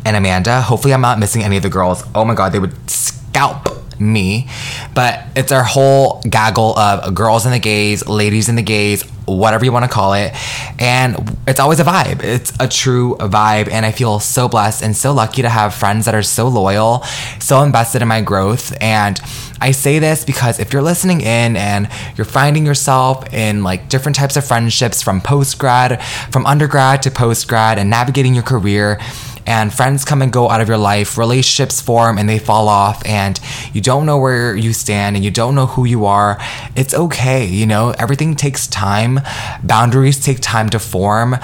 and 0.06 0.16
Amanda. 0.16 0.62
Hopefully, 0.62 0.94
I'm 0.94 1.02
not 1.02 1.20
missing 1.20 1.44
any 1.44 1.58
of 1.58 1.64
the 1.64 1.70
girls. 1.70 2.04
Oh 2.14 2.24
my 2.24 2.36
god, 2.36 2.54
they 2.54 2.60
would 2.60 2.90
scalp 2.90 3.68
me. 4.00 4.48
But 4.94 5.26
it's 5.36 5.52
our 5.52 5.64
whole 5.64 6.22
gaggle 6.30 6.78
of 6.78 7.14
girls 7.14 7.46
and 7.46 7.54
the 7.54 7.60
gays, 7.60 8.08
ladies 8.08 8.50
and 8.50 8.58
the 8.58 8.64
gays, 8.64 9.04
whatever 9.26 9.66
you 9.66 9.72
want 9.72 9.84
to 9.86 9.90
call 9.92 10.14
it. 10.14 10.34
And 10.80 11.38
it's 11.48 11.60
always 11.60 11.80
a 11.80 11.84
vibe. 11.84 12.24
It's 12.24 12.54
a 12.60 12.68
true 12.68 13.16
vibe. 13.20 13.70
And 13.72 13.86
I 13.86 13.92
feel 13.92 14.20
so 14.20 14.48
blessed 14.48 14.84
and 14.84 14.96
so 14.96 15.14
lucky 15.14 15.42
to 15.42 15.50
have 15.50 15.74
friends 15.74 16.06
that 16.06 16.16
are 16.16 16.24
so 16.24 16.48
loyal, 16.48 17.04
so 17.40 17.62
invested 17.62 18.02
in 18.02 18.08
my 18.08 18.22
growth. 18.22 18.76
And 18.82 19.20
I 19.62 19.72
say 19.72 20.00
this 20.00 20.26
because 20.26 20.60
if 20.60 20.74
you're 20.74 20.82
listening 20.82 21.22
in 21.22 21.56
and 21.56 21.90
you're 22.18 22.26
finding 22.26 22.66
yourself 22.66 23.34
in 23.34 23.64
like 23.64 23.90
different 23.90 24.16
types 24.16 24.36
of 24.36 24.46
friendships 24.46 25.02
from 25.02 25.22
post 25.22 25.58
grad, 25.58 26.04
from 26.32 26.46
undergrad 26.46 27.02
to 27.04 27.12
post 27.12 27.48
grad, 27.48 27.80
and 27.80 27.90
navigating 27.90 28.34
your 28.34 28.44
career, 28.44 29.00
and 29.46 29.74
friends 29.74 30.04
come 30.06 30.22
and 30.22 30.32
go 30.32 30.50
out 30.50 30.62
of 30.62 30.68
your 30.68 30.78
life, 30.78 31.18
relationships 31.18 31.82
form 31.82 32.18
and 32.18 32.28
they 32.28 32.40
fall 32.40 32.68
off, 32.68 33.06
and 33.06 33.40
you 33.74 33.82
don't 33.82 34.06
know 34.06 34.18
where 34.18 34.56
you 34.56 34.74
stand 34.74 35.16
and 35.16 35.24
you 35.24 35.32
don't 35.32 35.56
know 35.56 35.68
who 35.68 35.86
you 35.86 36.06
are, 36.06 36.38
it's 36.76 36.94
okay. 36.94 37.46
You 37.46 37.66
know, 37.66 37.94
everything 37.98 38.36
takes 38.36 38.68
time, 38.68 39.20
boundaries 39.64 40.24
take 40.24 40.40
time 40.42 40.70
to 40.70 40.80
form, 40.80 41.36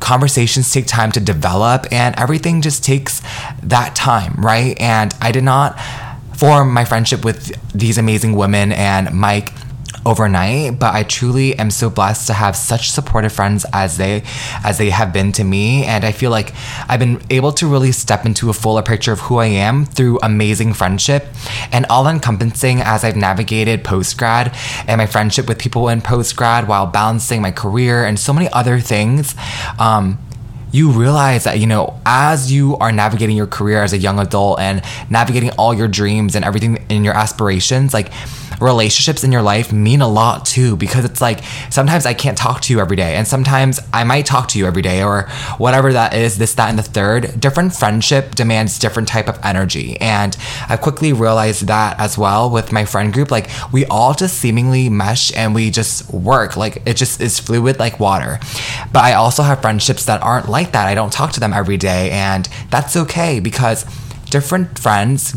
conversations 0.00 0.72
take 0.72 0.86
time 0.86 1.12
to 1.12 1.20
develop, 1.20 1.86
and 1.92 2.14
everything 2.18 2.62
just 2.62 2.84
takes 2.84 3.20
that 3.62 3.94
time, 3.94 4.34
right? 4.38 4.78
And 4.80 5.14
I 5.20 5.32
did 5.32 5.44
not 5.44 5.78
form 6.36 6.72
my 6.72 6.84
friendship 6.84 7.24
with 7.24 7.56
these 7.72 7.98
amazing 7.98 8.34
women 8.34 8.70
and 8.70 9.12
Mike 9.12 9.52
overnight 10.06 10.78
but 10.78 10.94
i 10.94 11.02
truly 11.02 11.58
am 11.58 11.70
so 11.70 11.90
blessed 11.90 12.26
to 12.26 12.32
have 12.32 12.56
such 12.56 12.90
supportive 12.90 13.32
friends 13.32 13.66
as 13.72 13.96
they 13.96 14.22
as 14.64 14.78
they 14.78 14.90
have 14.90 15.12
been 15.12 15.32
to 15.32 15.44
me. 15.44 15.84
And 15.84 16.04
i 16.04 16.12
feel 16.12 16.30
like 16.30 16.54
i've 16.88 17.00
been 17.00 17.20
able 17.30 17.52
to 17.52 17.66
really 17.66 17.92
step 17.92 18.24
into 18.24 18.50
a 18.50 18.52
fuller 18.52 18.82
picture 18.82 19.12
of 19.12 19.20
who 19.20 19.38
i 19.38 19.46
am 19.46 19.84
through 19.84 20.18
amazing 20.22 20.72
friendship 20.72 21.26
and 21.72 21.86
all 21.86 22.06
encompassing 22.06 22.80
as 22.80 23.04
i've 23.04 23.16
navigated 23.16 23.84
post 23.84 24.16
grad 24.18 24.54
and 24.86 24.98
my 24.98 25.06
friendship 25.06 25.48
with 25.48 25.58
people 25.58 25.88
in 25.88 26.00
post 26.00 26.36
grad 26.36 26.68
while 26.68 26.86
balancing 26.86 27.42
my 27.42 27.50
career 27.50 28.04
and 28.04 28.18
so 28.18 28.32
many 28.32 28.48
other 28.52 28.80
things. 28.80 29.34
Um, 29.78 30.18
you 30.70 30.90
realize 30.90 31.44
that 31.44 31.58
you 31.58 31.66
know 31.66 31.98
as 32.04 32.52
you 32.52 32.76
are 32.76 32.92
navigating 32.92 33.36
your 33.36 33.46
career 33.46 33.82
as 33.82 33.94
a 33.94 33.98
young 33.98 34.18
adult 34.18 34.60
and 34.60 34.82
navigating 35.08 35.50
all 35.52 35.72
your 35.72 35.88
dreams 35.88 36.34
and 36.34 36.44
everything 36.44 36.84
in 36.90 37.04
your 37.04 37.14
aspirations 37.14 37.94
like 37.94 38.12
relationships 38.60 39.24
in 39.24 39.32
your 39.32 39.42
life 39.42 39.72
mean 39.72 40.00
a 40.00 40.08
lot 40.08 40.44
too 40.44 40.76
because 40.76 41.04
it's 41.04 41.20
like 41.20 41.40
sometimes 41.70 42.06
I 42.06 42.14
can't 42.14 42.36
talk 42.36 42.60
to 42.62 42.72
you 42.72 42.80
every 42.80 42.96
day 42.96 43.14
and 43.14 43.26
sometimes 43.26 43.80
I 43.92 44.04
might 44.04 44.26
talk 44.26 44.48
to 44.48 44.58
you 44.58 44.66
every 44.66 44.82
day 44.82 45.02
or 45.02 45.28
whatever 45.58 45.92
that 45.92 46.14
is 46.14 46.38
this 46.38 46.54
that 46.54 46.70
and 46.70 46.78
the 46.78 46.82
third. 46.82 47.40
Different 47.40 47.74
friendship 47.74 48.34
demands 48.34 48.78
different 48.78 49.08
type 49.08 49.28
of 49.28 49.38
energy 49.44 49.98
and 50.00 50.36
I 50.68 50.76
quickly 50.76 51.12
realized 51.12 51.66
that 51.66 51.98
as 52.00 52.18
well 52.18 52.50
with 52.50 52.72
my 52.72 52.84
friend 52.84 53.12
group. 53.12 53.30
Like 53.30 53.48
we 53.72 53.84
all 53.86 54.14
just 54.14 54.38
seemingly 54.38 54.88
mesh 54.88 55.34
and 55.36 55.54
we 55.54 55.70
just 55.70 56.12
work. 56.12 56.56
Like 56.56 56.82
it 56.86 56.94
just 56.96 57.20
is 57.20 57.38
fluid 57.38 57.78
like 57.78 58.00
water. 58.00 58.38
But 58.92 59.04
I 59.04 59.14
also 59.14 59.42
have 59.42 59.60
friendships 59.60 60.04
that 60.06 60.22
aren't 60.22 60.48
like 60.48 60.72
that. 60.72 60.86
I 60.86 60.94
don't 60.94 61.12
talk 61.12 61.32
to 61.32 61.40
them 61.40 61.52
every 61.52 61.76
day 61.76 62.10
and 62.10 62.48
that's 62.70 62.96
okay 62.96 63.40
because 63.40 63.84
different 64.30 64.78
friends 64.78 65.34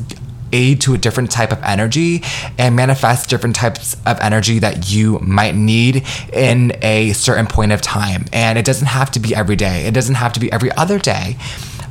aid 0.51 0.81
to 0.81 0.93
a 0.93 0.97
different 0.97 1.31
type 1.31 1.51
of 1.51 1.61
energy 1.63 2.23
and 2.57 2.75
manifest 2.75 3.29
different 3.29 3.55
types 3.55 3.95
of 4.05 4.19
energy 4.19 4.59
that 4.59 4.91
you 4.91 5.19
might 5.19 5.55
need 5.55 6.05
in 6.33 6.73
a 6.81 7.13
certain 7.13 7.47
point 7.47 7.71
of 7.71 7.81
time. 7.81 8.25
And 8.33 8.57
it 8.57 8.65
doesn't 8.65 8.87
have 8.87 9.11
to 9.11 9.19
be 9.19 9.35
every 9.35 9.55
day, 9.55 9.85
it 9.85 9.93
doesn't 9.93 10.15
have 10.15 10.33
to 10.33 10.39
be 10.39 10.51
every 10.51 10.71
other 10.73 10.99
day. 10.99 11.37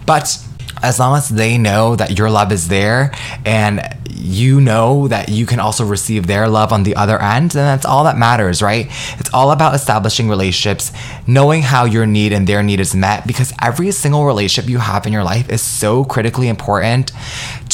But 0.07 0.45
as 0.83 0.99
long 0.99 1.17
as 1.17 1.29
they 1.29 1.59
know 1.59 1.95
that 1.97 2.17
your 2.19 2.31
love 2.31 2.53
is 2.53 2.69
there 2.69 3.13
and 3.45 3.83
you 4.09 4.61
know 4.61 5.09
that 5.09 5.29
you 5.29 5.47
can 5.47 5.61
also 5.61 5.85
receive 5.85 6.27
their 6.27 6.49
love 6.49 6.73
on 6.73 6.83
the 6.83 6.97
other 6.97 7.21
end, 7.21 7.51
then 7.53 7.65
that's 7.65 7.87
all 7.87 8.05
that 8.05 8.17
matters, 8.17 8.63
right? 8.63 8.87
It's 9.19 9.33
all 9.33 9.51
about 9.51 9.75
establishing 9.75 10.29
relationships, 10.29 10.93
knowing 11.27 11.63
how 11.63 11.85
your 11.85 12.07
need 12.07 12.33
and 12.33 12.47
their 12.47 12.63
need 12.63 12.81
is 12.81 12.95
met, 12.95 13.27
because 13.27 13.53
every 13.63 13.91
single 13.91 14.25
relationship 14.27 14.71
you 14.71 14.79
have 14.79 15.07
in 15.07 15.13
your 15.13 15.25
life 15.25 15.51
is 15.51 15.63
so 15.63 16.05
critically 16.05 16.49
important 16.49 17.13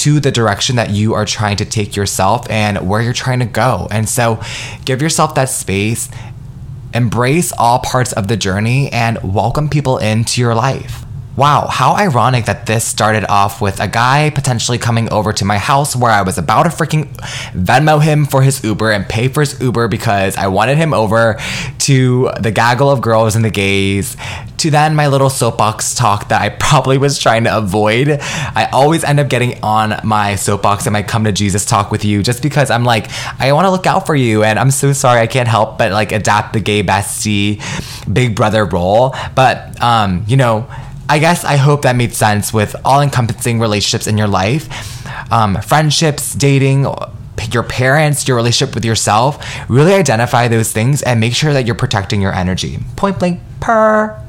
to 0.07 0.21
the 0.21 0.31
direction 0.31 0.77
that 0.77 0.91
you 0.91 1.15
are 1.15 1.25
trying 1.25 1.57
to 1.57 1.65
take 1.65 1.97
yourself 1.97 2.49
and 2.49 2.89
where 2.89 3.03
you're 3.03 3.13
trying 3.13 3.41
to 3.41 3.45
go. 3.45 3.89
And 3.91 4.09
so 4.09 4.41
give 4.85 5.03
yourself 5.03 5.35
that 5.35 5.49
space, 5.49 6.09
embrace 6.95 7.53
all 7.59 7.81
parts 7.81 8.13
of 8.13 8.29
the 8.29 8.37
journey, 8.37 8.89
and 8.93 9.19
welcome 9.25 9.69
people 9.69 9.99
into 9.99 10.41
your 10.41 10.55
life. 10.55 11.06
Wow, 11.37 11.67
how 11.67 11.95
ironic 11.95 12.47
that 12.47 12.65
this 12.65 12.83
started 12.83 13.27
off 13.29 13.61
with 13.61 13.79
a 13.79 13.87
guy 13.87 14.31
potentially 14.31 14.79
coming 14.79 15.13
over 15.13 15.35
to 15.35 15.45
my 15.45 15.59
house 15.59 15.95
where 15.95 16.11
I 16.11 16.23
was 16.23 16.39
about 16.39 16.63
to 16.63 16.71
freaking 16.71 17.15
Venmo 17.53 18.03
him 18.03 18.25
for 18.25 18.41
his 18.41 18.65
Uber 18.65 18.91
and 18.91 19.07
pay 19.07 19.29
for 19.29 19.41
his 19.41 19.61
Uber 19.61 19.89
because 19.89 20.35
I 20.39 20.47
wanted 20.47 20.79
him 20.79 20.95
over 20.95 21.39
to 21.81 22.31
the 22.41 22.51
gaggle 22.51 22.91
of 22.91 23.03
girls 23.03 23.37
and 23.37 23.45
the 23.45 23.51
gays. 23.51 24.17
To 24.57 24.71
then 24.71 24.97
my 24.97 25.09
little 25.09 25.29
soapbox 25.29 25.95
talk 25.95 26.29
that 26.29 26.41
I 26.41 26.49
probably 26.59 26.97
was 26.97 27.19
trying 27.19 27.45
to 27.45 27.55
avoid. 27.55 28.09
I 28.09 28.71
always 28.73 29.05
end 29.05 29.21
up 29.21 29.29
getting 29.29 29.63
on 29.63 30.01
my 30.05 30.37
soapbox 30.37 30.87
and 30.87 30.95
my 30.95 31.03
come 31.03 31.25
to 31.25 31.33
Jesus 31.33 31.67
talk 31.67 31.91
with 31.91 32.03
you 32.03 32.23
just 32.23 32.43
because 32.43 32.71
I'm 32.71 32.85
like, 32.85 33.11
I 33.39 33.53
want 33.53 33.67
to 33.67 33.71
look 33.71 33.87
out 33.87 34.07
for 34.07 34.15
you 34.17 34.43
and 34.43 34.59
I'm 34.59 34.71
so 34.71 34.95
sorry 34.95 35.21
I 35.21 35.27
can't 35.27 35.49
help 35.49 35.77
but 35.77 35.93
like 35.93 36.13
adapt 36.13 36.55
the 36.55 36.61
gay 36.61 36.83
bestie, 36.83 37.61
big 38.11 38.35
brother 38.35 38.65
role. 38.65 39.15
But, 39.35 39.83
um, 39.83 40.25
you 40.27 40.39
know, 40.39 40.67
I 41.09 41.19
guess 41.19 41.45
I 41.45 41.57
hope 41.57 41.83
that 41.83 41.97
made 41.97 42.15
sense 42.15 42.53
with 42.53 42.75
all 42.85 43.01
encompassing 43.01 43.61
relationships 43.61 44.07
in 44.07 44.19
your 44.19 44.29
life 44.29 44.69
um, 45.31 45.61
friendships, 45.63 46.35
dating, 46.35 46.87
your 47.51 47.63
parents, 47.63 48.27
your 48.27 48.37
relationship 48.37 48.75
with 48.75 48.85
yourself. 48.85 49.45
Really 49.69 49.95
identify 49.95 50.49
those 50.49 50.73
things 50.73 51.03
and 51.03 51.21
make 51.21 51.35
sure 51.35 51.53
that 51.53 51.67
you're 51.67 51.75
protecting 51.75 52.21
your 52.21 52.33
energy. 52.33 52.79
Point 52.97 53.19
blank, 53.19 53.41
per. 53.61 54.23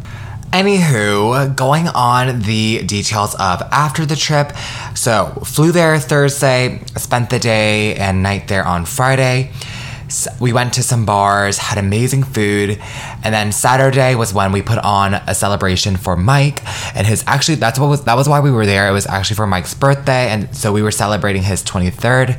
Anywho, 0.51 1.55
going 1.55 1.87
on 1.89 2.41
the 2.41 2.81
details 2.83 3.35
of 3.35 3.61
after 3.71 4.05
the 4.05 4.15
trip. 4.15 4.53
So, 4.95 5.41
flew 5.43 5.71
there 5.71 5.99
Thursday, 5.99 6.81
spent 6.95 7.29
the 7.29 7.39
day 7.39 7.95
and 7.95 8.23
night 8.23 8.47
there 8.47 8.65
on 8.65 8.85
Friday 8.85 9.51
we 10.39 10.53
went 10.53 10.73
to 10.73 10.83
some 10.83 11.05
bars, 11.05 11.57
had 11.57 11.77
amazing 11.77 12.23
food, 12.23 12.79
and 13.23 13.33
then 13.33 13.51
Saturday 13.51 14.15
was 14.15 14.33
when 14.33 14.51
we 14.51 14.61
put 14.61 14.77
on 14.79 15.15
a 15.15 15.35
celebration 15.35 15.97
for 15.97 16.15
Mike 16.15 16.63
and 16.95 17.05
his 17.05 17.23
actually 17.27 17.55
that's 17.55 17.79
what 17.79 17.87
was 17.87 18.03
that 18.05 18.15
was 18.15 18.27
why 18.27 18.39
we 18.39 18.51
were 18.51 18.65
there. 18.65 18.87
It 18.87 18.91
was 18.91 19.07
actually 19.07 19.35
for 19.35 19.47
Mike's 19.47 19.73
birthday, 19.73 20.29
and 20.29 20.55
so 20.55 20.71
we 20.71 20.81
were 20.81 20.91
celebrating 20.91 21.43
his 21.43 21.63
23rd. 21.63 22.29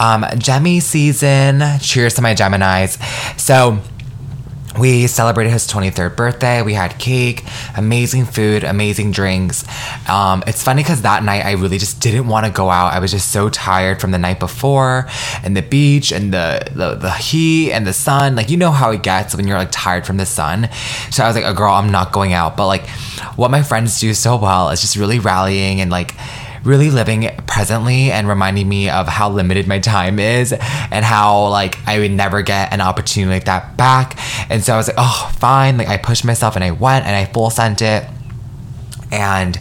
Um, 0.00 0.22
Gemmy 0.38 0.80
season. 0.80 1.62
Cheers 1.80 2.14
to 2.14 2.22
my 2.22 2.34
Geminis. 2.34 2.98
So 3.38 3.80
we 4.78 5.06
celebrated 5.06 5.50
his 5.50 5.66
23rd 5.66 6.16
birthday. 6.16 6.62
We 6.62 6.74
had 6.74 6.98
cake, 6.98 7.44
amazing 7.76 8.26
food, 8.26 8.64
amazing 8.64 9.12
drinks. 9.12 9.64
Um, 10.08 10.42
it's 10.46 10.62
funny 10.62 10.82
because 10.82 11.02
that 11.02 11.22
night 11.24 11.44
I 11.44 11.52
really 11.52 11.78
just 11.78 12.00
didn't 12.00 12.28
want 12.28 12.46
to 12.46 12.52
go 12.52 12.70
out. 12.70 12.92
I 12.92 12.98
was 12.98 13.10
just 13.10 13.30
so 13.30 13.48
tired 13.48 14.00
from 14.00 14.10
the 14.10 14.18
night 14.18 14.40
before 14.40 15.08
and 15.42 15.56
the 15.56 15.62
beach 15.62 16.12
and 16.12 16.32
the, 16.32 16.62
the, 16.74 16.94
the 16.94 17.12
heat 17.12 17.72
and 17.72 17.86
the 17.86 17.92
sun. 17.92 18.36
Like, 18.36 18.50
you 18.50 18.56
know 18.56 18.70
how 18.70 18.90
it 18.90 19.02
gets 19.02 19.34
when 19.34 19.46
you're 19.46 19.58
like 19.58 19.70
tired 19.70 20.06
from 20.06 20.16
the 20.16 20.26
sun. 20.26 20.68
So 21.10 21.24
I 21.24 21.26
was 21.26 21.36
like, 21.36 21.44
oh, 21.44 21.54
girl, 21.54 21.72
I'm 21.72 21.90
not 21.90 22.12
going 22.12 22.32
out. 22.32 22.56
But 22.56 22.66
like, 22.66 22.88
what 23.36 23.50
my 23.50 23.62
friends 23.62 24.00
do 24.00 24.14
so 24.14 24.36
well 24.36 24.70
is 24.70 24.80
just 24.80 24.96
really 24.96 25.18
rallying 25.18 25.80
and 25.80 25.90
like, 25.90 26.14
really 26.64 26.90
living 26.90 27.30
presently 27.46 28.10
and 28.10 28.28
reminding 28.28 28.68
me 28.68 28.90
of 28.90 29.08
how 29.08 29.30
limited 29.30 29.66
my 29.66 29.78
time 29.78 30.18
is 30.18 30.52
and 30.52 31.04
how 31.04 31.48
like 31.48 31.78
I 31.86 31.98
would 31.98 32.10
never 32.10 32.42
get 32.42 32.72
an 32.72 32.80
opportunity 32.80 33.32
like 33.32 33.44
that 33.44 33.76
back. 33.76 34.18
And 34.50 34.62
so 34.62 34.74
I 34.74 34.76
was 34.76 34.88
like, 34.88 34.96
oh, 34.98 35.32
fine. 35.38 35.78
Like 35.78 35.88
I 35.88 35.96
pushed 35.96 36.24
myself 36.24 36.54
and 36.54 36.64
I 36.64 36.70
went 36.70 37.06
and 37.06 37.14
I 37.14 37.24
full 37.26 37.50
sent 37.50 37.82
it. 37.82 38.04
And 39.10 39.58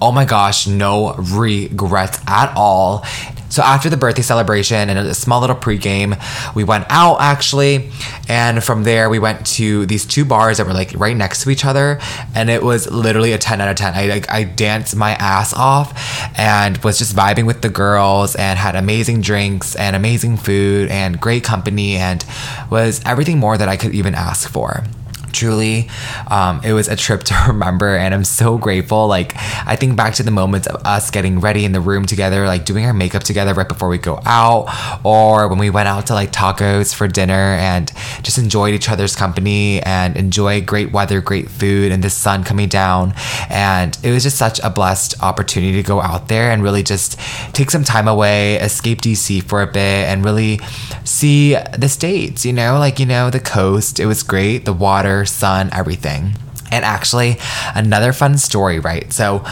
oh 0.00 0.12
my 0.12 0.24
gosh, 0.24 0.66
no 0.66 1.14
regrets 1.14 2.20
at 2.26 2.52
all. 2.56 3.04
So 3.50 3.62
after 3.62 3.90
the 3.90 3.96
birthday 3.96 4.22
celebration 4.22 4.88
and 4.88 4.98
a 4.98 5.14
small 5.14 5.40
little 5.40 5.56
pregame, 5.56 6.16
we 6.54 6.64
went 6.64 6.86
out 6.88 7.20
actually, 7.20 7.90
and 8.28 8.62
from 8.62 8.84
there 8.84 9.10
we 9.10 9.18
went 9.18 9.44
to 9.58 9.86
these 9.86 10.06
two 10.06 10.24
bars 10.24 10.58
that 10.58 10.66
were 10.66 10.72
like 10.72 10.92
right 10.94 11.16
next 11.16 11.42
to 11.42 11.50
each 11.50 11.64
other, 11.64 11.98
and 12.34 12.48
it 12.48 12.62
was 12.62 12.90
literally 12.90 13.32
a 13.32 13.38
ten 13.38 13.60
out 13.60 13.68
of 13.68 13.76
ten. 13.76 13.94
I 13.94 14.06
like 14.06 14.30
I 14.30 14.44
danced 14.44 14.94
my 14.96 15.12
ass 15.14 15.52
off 15.52 15.92
and 16.38 16.78
was 16.78 16.98
just 16.98 17.14
vibing 17.14 17.46
with 17.46 17.60
the 17.60 17.68
girls 17.68 18.36
and 18.36 18.58
had 18.58 18.76
amazing 18.76 19.20
drinks 19.20 19.74
and 19.76 19.96
amazing 19.96 20.36
food 20.36 20.88
and 20.90 21.20
great 21.20 21.44
company 21.44 21.96
and 21.96 22.24
was 22.70 23.00
everything 23.04 23.38
more 23.38 23.58
that 23.58 23.68
I 23.68 23.76
could 23.76 23.94
even 23.94 24.14
ask 24.14 24.48
for. 24.48 24.84
Truly 25.32 25.88
um, 26.28 26.60
it 26.64 26.72
was 26.72 26.88
a 26.88 26.96
trip 26.96 27.22
to 27.30 27.34
remember 27.46 27.96
and 27.96 28.14
i'm 28.14 28.24
so 28.24 28.58
grateful. 28.58 29.06
Like 29.06 29.34
i 29.66 29.76
think 29.76 29.96
back 29.96 30.14
to 30.14 30.22
the 30.22 30.30
moments 30.30 30.66
of 30.66 30.80
us 30.84 31.10
getting 31.10 31.40
ready 31.40 31.64
in 31.64 31.72
the 31.72 31.80
room 31.80 32.06
together 32.06 32.46
like 32.46 32.64
doing 32.64 32.84
our 32.84 32.92
makeup 32.92 33.22
together 33.22 33.54
right 33.54 33.68
before 33.68 33.88
we 33.88 33.98
go 33.98 34.20
out 34.26 34.68
or 35.04 35.48
when 35.48 35.58
we 35.58 35.70
went 35.70 35.88
out 35.88 36.06
to 36.06 36.14
like 36.14 36.32
tacos 36.32 36.94
for 36.94 37.08
dinner 37.08 37.32
and 37.32 37.92
just 38.22 38.38
enjoyed 38.38 38.74
each 38.74 38.88
other's 38.88 39.16
company 39.16 39.80
and 39.82 40.16
enjoy 40.16 40.60
great 40.60 40.92
weather 40.92 41.20
great 41.20 41.48
food 41.48 41.92
and 41.92 42.02
the 42.02 42.10
sun 42.10 42.44
coming 42.44 42.68
down. 42.68 43.14
And 43.48 43.96
it 44.02 44.10
was 44.10 44.22
just 44.22 44.36
such 44.36 44.60
a 44.60 44.70
blessed 44.70 45.22
opportunity 45.22 45.74
to 45.74 45.82
go 45.82 46.00
out 46.00 46.28
there 46.28 46.50
and 46.50 46.62
really 46.62 46.82
just 46.82 47.18
take 47.52 47.70
some 47.70 47.84
time 47.84 48.08
away 48.08 48.56
escape 48.56 49.00
dc 49.00 49.42
for 49.44 49.62
a 49.62 49.66
bit 49.66 50.08
and 50.08 50.24
really 50.24 50.60
see 51.04 51.54
the 51.76 51.88
states 51.88 52.44
you 52.44 52.52
know? 52.52 52.78
Like 52.78 52.98
you 52.98 53.06
know 53.06 53.30
the 53.30 53.40
coast 53.40 54.00
it 54.00 54.06
was 54.06 54.22
great. 54.22 54.64
The 54.64 54.72
water 54.72 55.19
sun, 55.24 55.70
everything. 55.72 56.34
And 56.70 56.84
actually, 56.84 57.38
another 57.74 58.12
fun 58.12 58.38
story, 58.38 58.78
right? 58.78 59.12
So, 59.12 59.44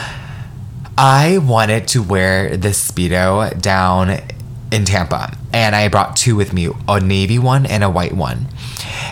I 0.96 1.38
wanted 1.38 1.86
to 1.88 2.02
wear 2.02 2.56
this 2.56 2.90
Speedo 2.90 3.60
down 3.60 4.18
in 4.72 4.84
Tampa, 4.84 5.32
and 5.52 5.76
I 5.76 5.88
brought 5.88 6.16
two 6.16 6.34
with 6.34 6.52
me 6.52 6.68
a 6.88 7.00
navy 7.00 7.38
one 7.38 7.66
and 7.66 7.84
a 7.84 7.90
white 7.90 8.14
one. 8.14 8.48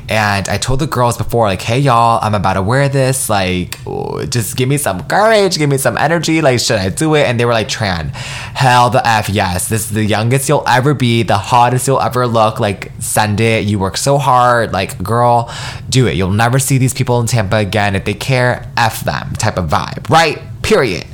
And 0.08 0.48
I 0.48 0.56
told 0.56 0.78
the 0.78 0.86
girls 0.86 1.18
before, 1.18 1.46
like, 1.46 1.62
hey, 1.62 1.78
y'all, 1.80 2.20
I'm 2.22 2.34
about 2.34 2.54
to 2.54 2.62
wear 2.62 2.88
this. 2.88 3.28
Like, 3.28 3.78
just 4.30 4.56
give 4.56 4.68
me 4.68 4.76
some 4.78 5.02
courage, 5.08 5.58
give 5.58 5.68
me 5.68 5.78
some 5.78 5.96
energy. 5.96 6.40
Like, 6.40 6.60
should 6.60 6.78
I 6.78 6.90
do 6.90 7.14
it? 7.14 7.26
And 7.26 7.40
they 7.40 7.44
were 7.44 7.52
like, 7.52 7.68
Tran, 7.68 8.10
hell 8.12 8.90
the 8.90 9.06
F 9.06 9.28
yes. 9.28 9.68
This 9.68 9.86
is 9.86 9.90
the 9.90 10.04
youngest 10.04 10.48
you'll 10.48 10.64
ever 10.66 10.94
be, 10.94 11.22
the 11.24 11.38
hottest 11.38 11.88
you'll 11.88 12.00
ever 12.00 12.26
look. 12.26 12.60
Like, 12.60 12.92
send 13.00 13.40
it. 13.40 13.64
You 13.64 13.78
work 13.78 13.96
so 13.96 14.18
hard. 14.18 14.72
Like, 14.72 15.02
girl, 15.02 15.52
do 15.88 16.06
it. 16.06 16.14
You'll 16.14 16.30
never 16.30 16.58
see 16.58 16.78
these 16.78 16.94
people 16.94 17.20
in 17.20 17.26
Tampa 17.26 17.56
again. 17.56 17.96
If 17.96 18.04
they 18.04 18.14
care, 18.14 18.70
F 18.76 19.00
them 19.00 19.32
type 19.34 19.58
of 19.58 19.68
vibe, 19.68 20.08
right? 20.08 20.40
Period. 20.62 21.06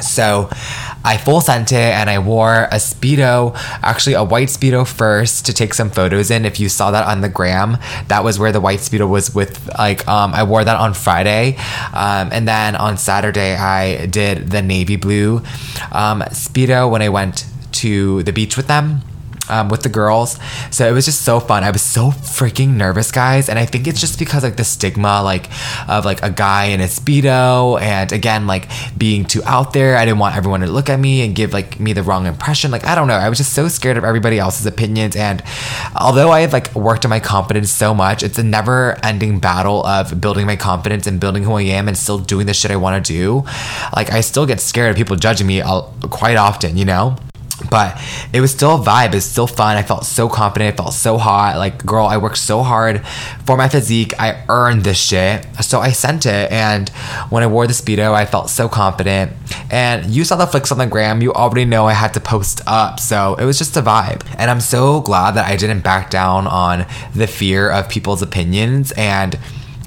So 0.00 0.50
I 1.06 1.18
full 1.18 1.40
sent 1.40 1.70
it 1.70 1.76
and 1.76 2.10
I 2.10 2.18
wore 2.18 2.64
a 2.64 2.76
Speedo, 2.76 3.52
actually 3.80 4.14
a 4.14 4.24
white 4.24 4.48
Speedo 4.48 4.84
first 4.84 5.46
to 5.46 5.52
take 5.52 5.72
some 5.72 5.88
photos 5.88 6.32
in. 6.32 6.44
If 6.44 6.58
you 6.58 6.68
saw 6.68 6.90
that 6.90 7.06
on 7.06 7.20
the 7.20 7.28
gram, 7.28 7.78
that 8.08 8.24
was 8.24 8.40
where 8.40 8.50
the 8.50 8.60
white 8.60 8.80
Speedo 8.80 9.08
was 9.08 9.32
with, 9.32 9.68
like, 9.78 10.06
um, 10.08 10.34
I 10.34 10.42
wore 10.42 10.64
that 10.64 10.76
on 10.76 10.94
Friday. 10.94 11.56
Um, 11.94 12.30
and 12.32 12.48
then 12.48 12.74
on 12.74 12.98
Saturday, 12.98 13.54
I 13.54 14.06
did 14.06 14.50
the 14.50 14.62
navy 14.62 14.96
blue 14.96 15.38
um, 15.92 16.22
Speedo 16.32 16.90
when 16.90 17.02
I 17.02 17.08
went 17.08 17.46
to 17.72 18.24
the 18.24 18.32
beach 18.32 18.56
with 18.56 18.66
them 18.66 19.02
um, 19.48 19.68
with 19.68 19.82
the 19.82 19.88
girls. 19.88 20.38
So 20.70 20.88
it 20.88 20.92
was 20.92 21.04
just 21.04 21.22
so 21.22 21.40
fun. 21.40 21.64
I 21.64 21.70
was 21.70 21.82
so 21.82 22.10
freaking 22.10 22.74
nervous, 22.74 23.10
guys, 23.10 23.48
and 23.48 23.58
I 23.58 23.66
think 23.66 23.86
it's 23.86 24.00
just 24.00 24.18
because 24.18 24.42
like 24.42 24.56
the 24.56 24.64
stigma, 24.64 25.22
like 25.22 25.48
of 25.88 26.04
like 26.04 26.22
a 26.22 26.30
guy 26.30 26.66
in 26.66 26.80
a 26.80 26.84
speedo, 26.84 27.80
and 27.80 28.12
again 28.12 28.46
like 28.46 28.68
being 28.96 29.24
too 29.24 29.42
out 29.44 29.72
there. 29.72 29.96
I 29.96 30.04
didn't 30.04 30.18
want 30.18 30.36
everyone 30.36 30.60
to 30.60 30.66
look 30.66 30.88
at 30.88 30.98
me 30.98 31.24
and 31.24 31.34
give 31.34 31.52
like 31.52 31.80
me 31.80 31.92
the 31.92 32.02
wrong 32.02 32.26
impression. 32.26 32.70
Like 32.70 32.84
I 32.84 32.94
don't 32.94 33.08
know. 33.08 33.14
I 33.14 33.28
was 33.28 33.38
just 33.38 33.52
so 33.52 33.68
scared 33.68 33.96
of 33.96 34.04
everybody 34.04 34.38
else's 34.38 34.66
opinions, 34.66 35.16
and 35.16 35.42
although 36.00 36.30
I 36.30 36.40
have 36.40 36.52
like 36.52 36.74
worked 36.74 37.04
on 37.04 37.10
my 37.10 37.20
confidence 37.20 37.70
so 37.70 37.94
much, 37.94 38.22
it's 38.22 38.38
a 38.38 38.42
never-ending 38.42 39.40
battle 39.40 39.84
of 39.86 40.20
building 40.20 40.46
my 40.46 40.56
confidence 40.56 41.06
and 41.06 41.20
building 41.20 41.44
who 41.44 41.52
I 41.54 41.62
am 41.62 41.88
and 41.88 41.96
still 41.96 42.18
doing 42.18 42.46
the 42.46 42.54
shit 42.54 42.70
I 42.70 42.76
want 42.76 43.04
to 43.04 43.12
do. 43.12 43.44
Like 43.94 44.10
I 44.10 44.20
still 44.20 44.46
get 44.46 44.60
scared 44.60 44.90
of 44.90 44.96
people 44.96 45.16
judging 45.16 45.46
me 45.46 45.62
quite 46.10 46.36
often, 46.36 46.76
you 46.76 46.84
know 46.84 47.16
but 47.70 48.00
it 48.32 48.40
was 48.40 48.50
still 48.50 48.76
a 48.76 48.78
vibe. 48.78 49.14
It's 49.14 49.26
still 49.26 49.46
fun. 49.46 49.76
I 49.76 49.82
felt 49.82 50.04
so 50.04 50.28
confident. 50.28 50.74
I 50.74 50.76
felt 50.76 50.92
so 50.92 51.18
hot. 51.18 51.56
Like, 51.56 51.84
girl, 51.84 52.06
I 52.06 52.18
worked 52.18 52.38
so 52.38 52.62
hard 52.62 53.06
for 53.44 53.56
my 53.56 53.68
physique. 53.68 54.12
I 54.18 54.44
earned 54.48 54.84
this 54.84 54.98
shit. 54.98 55.46
So 55.62 55.80
I 55.80 55.92
sent 55.92 56.26
it. 56.26 56.50
And 56.52 56.88
when 57.30 57.42
I 57.42 57.46
wore 57.46 57.66
the 57.66 57.72
Speedo, 57.72 58.12
I 58.12 58.26
felt 58.26 58.50
so 58.50 58.68
confident. 58.68 59.32
And 59.70 60.06
you 60.06 60.24
saw 60.24 60.36
the 60.36 60.46
flicks 60.46 60.70
on 60.70 60.78
the 60.78 60.86
gram. 60.86 61.22
You 61.22 61.32
already 61.32 61.64
know 61.64 61.86
I 61.86 61.94
had 61.94 62.14
to 62.14 62.20
post 62.20 62.60
up. 62.66 63.00
So 63.00 63.34
it 63.36 63.44
was 63.44 63.58
just 63.58 63.76
a 63.76 63.82
vibe. 63.82 64.26
And 64.38 64.50
I'm 64.50 64.60
so 64.60 65.00
glad 65.00 65.32
that 65.32 65.46
I 65.46 65.56
didn't 65.56 65.80
back 65.80 66.10
down 66.10 66.46
on 66.46 66.86
the 67.14 67.26
fear 67.26 67.70
of 67.70 67.88
people's 67.88 68.22
opinions. 68.22 68.92
And 68.92 69.38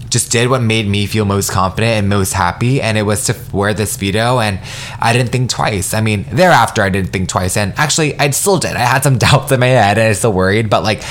just 0.09 0.31
did 0.31 0.49
what 0.49 0.61
made 0.61 0.87
me 0.87 1.05
feel 1.05 1.25
most 1.25 1.51
confident 1.51 1.91
and 1.91 2.09
most 2.09 2.33
happy, 2.33 2.81
and 2.81 2.97
it 2.97 3.03
was 3.03 3.25
to 3.25 3.35
wear 3.51 3.73
this 3.73 3.95
Speedo. 3.95 4.43
And 4.43 4.59
I 4.99 5.13
didn't 5.13 5.31
think 5.31 5.49
twice. 5.49 5.93
I 5.93 6.01
mean, 6.01 6.25
thereafter, 6.31 6.81
I 6.81 6.89
didn't 6.89 7.11
think 7.11 7.29
twice, 7.29 7.57
and 7.57 7.73
actually, 7.77 8.17
I 8.19 8.29
still 8.31 8.57
did. 8.57 8.75
I 8.75 8.79
had 8.79 9.03
some 9.03 9.17
doubts 9.19 9.51
in 9.51 9.59
my 9.59 9.67
head, 9.67 9.97
and 9.97 10.07
I 10.07 10.13
still 10.13 10.33
worried. 10.33 10.69
But 10.69 10.83
like 10.83 11.03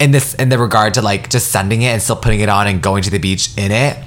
in 0.00 0.10
this, 0.10 0.34
in 0.34 0.48
the 0.48 0.58
regard 0.58 0.94
to 0.94 1.02
like 1.02 1.30
just 1.30 1.52
sending 1.52 1.82
it 1.82 1.88
and 1.88 2.02
still 2.02 2.16
putting 2.16 2.40
it 2.40 2.48
on 2.48 2.66
and 2.66 2.82
going 2.82 3.02
to 3.02 3.10
the 3.10 3.18
beach 3.18 3.56
in 3.56 3.70
it, 3.70 3.98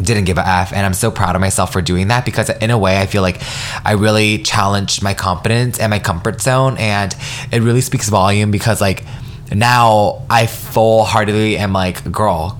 didn't 0.00 0.24
give 0.24 0.38
a 0.38 0.46
F. 0.46 0.72
And 0.72 0.84
I'm 0.84 0.94
so 0.94 1.10
proud 1.10 1.34
of 1.34 1.40
myself 1.40 1.72
for 1.72 1.82
doing 1.82 2.08
that 2.08 2.24
because, 2.24 2.50
in 2.50 2.70
a 2.70 2.78
way, 2.78 3.00
I 3.00 3.06
feel 3.06 3.22
like 3.22 3.40
I 3.84 3.92
really 3.92 4.38
challenged 4.42 5.02
my 5.02 5.14
confidence 5.14 5.78
and 5.78 5.90
my 5.90 5.98
comfort 5.98 6.40
zone. 6.40 6.76
And 6.78 7.14
it 7.52 7.62
really 7.62 7.80
speaks 7.80 8.08
volume 8.08 8.50
because, 8.50 8.80
like, 8.80 9.04
now 9.52 10.24
I 10.28 10.46
full 10.46 11.04
heartedly 11.04 11.56
am 11.56 11.72
like, 11.72 12.10
girl, 12.10 12.58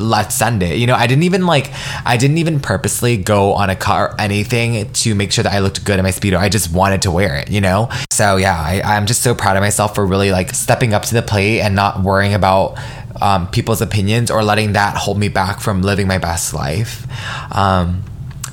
let's 0.00 0.34
send 0.34 0.62
it. 0.62 0.78
You 0.78 0.86
know, 0.86 0.94
I 0.94 1.06
didn't 1.06 1.24
even 1.24 1.46
like, 1.46 1.70
I 2.04 2.16
didn't 2.16 2.38
even 2.38 2.60
purposely 2.60 3.16
go 3.16 3.52
on 3.52 3.70
a 3.70 3.76
car 3.76 4.10
or 4.10 4.20
anything 4.20 4.92
to 4.92 5.14
make 5.14 5.32
sure 5.32 5.44
that 5.44 5.52
I 5.52 5.60
looked 5.60 5.84
good 5.84 5.98
in 5.98 6.02
my 6.02 6.10
Speedo. 6.10 6.38
I 6.38 6.48
just 6.48 6.72
wanted 6.72 7.02
to 7.02 7.10
wear 7.10 7.36
it, 7.36 7.50
you 7.50 7.60
know? 7.60 7.88
So 8.10 8.36
yeah, 8.36 8.58
I, 8.58 8.82
I'm 8.82 9.06
just 9.06 9.22
so 9.22 9.34
proud 9.34 9.56
of 9.56 9.62
myself 9.62 9.94
for 9.94 10.04
really 10.04 10.30
like 10.30 10.54
stepping 10.54 10.94
up 10.94 11.02
to 11.04 11.14
the 11.14 11.22
plate 11.22 11.60
and 11.60 11.74
not 11.74 12.02
worrying 12.02 12.34
about 12.34 12.78
um, 13.20 13.48
people's 13.48 13.82
opinions 13.82 14.30
or 14.30 14.42
letting 14.42 14.72
that 14.72 14.96
hold 14.96 15.18
me 15.18 15.28
back 15.28 15.60
from 15.60 15.82
living 15.82 16.06
my 16.06 16.18
best 16.18 16.54
life. 16.54 17.06
Um, 17.54 18.02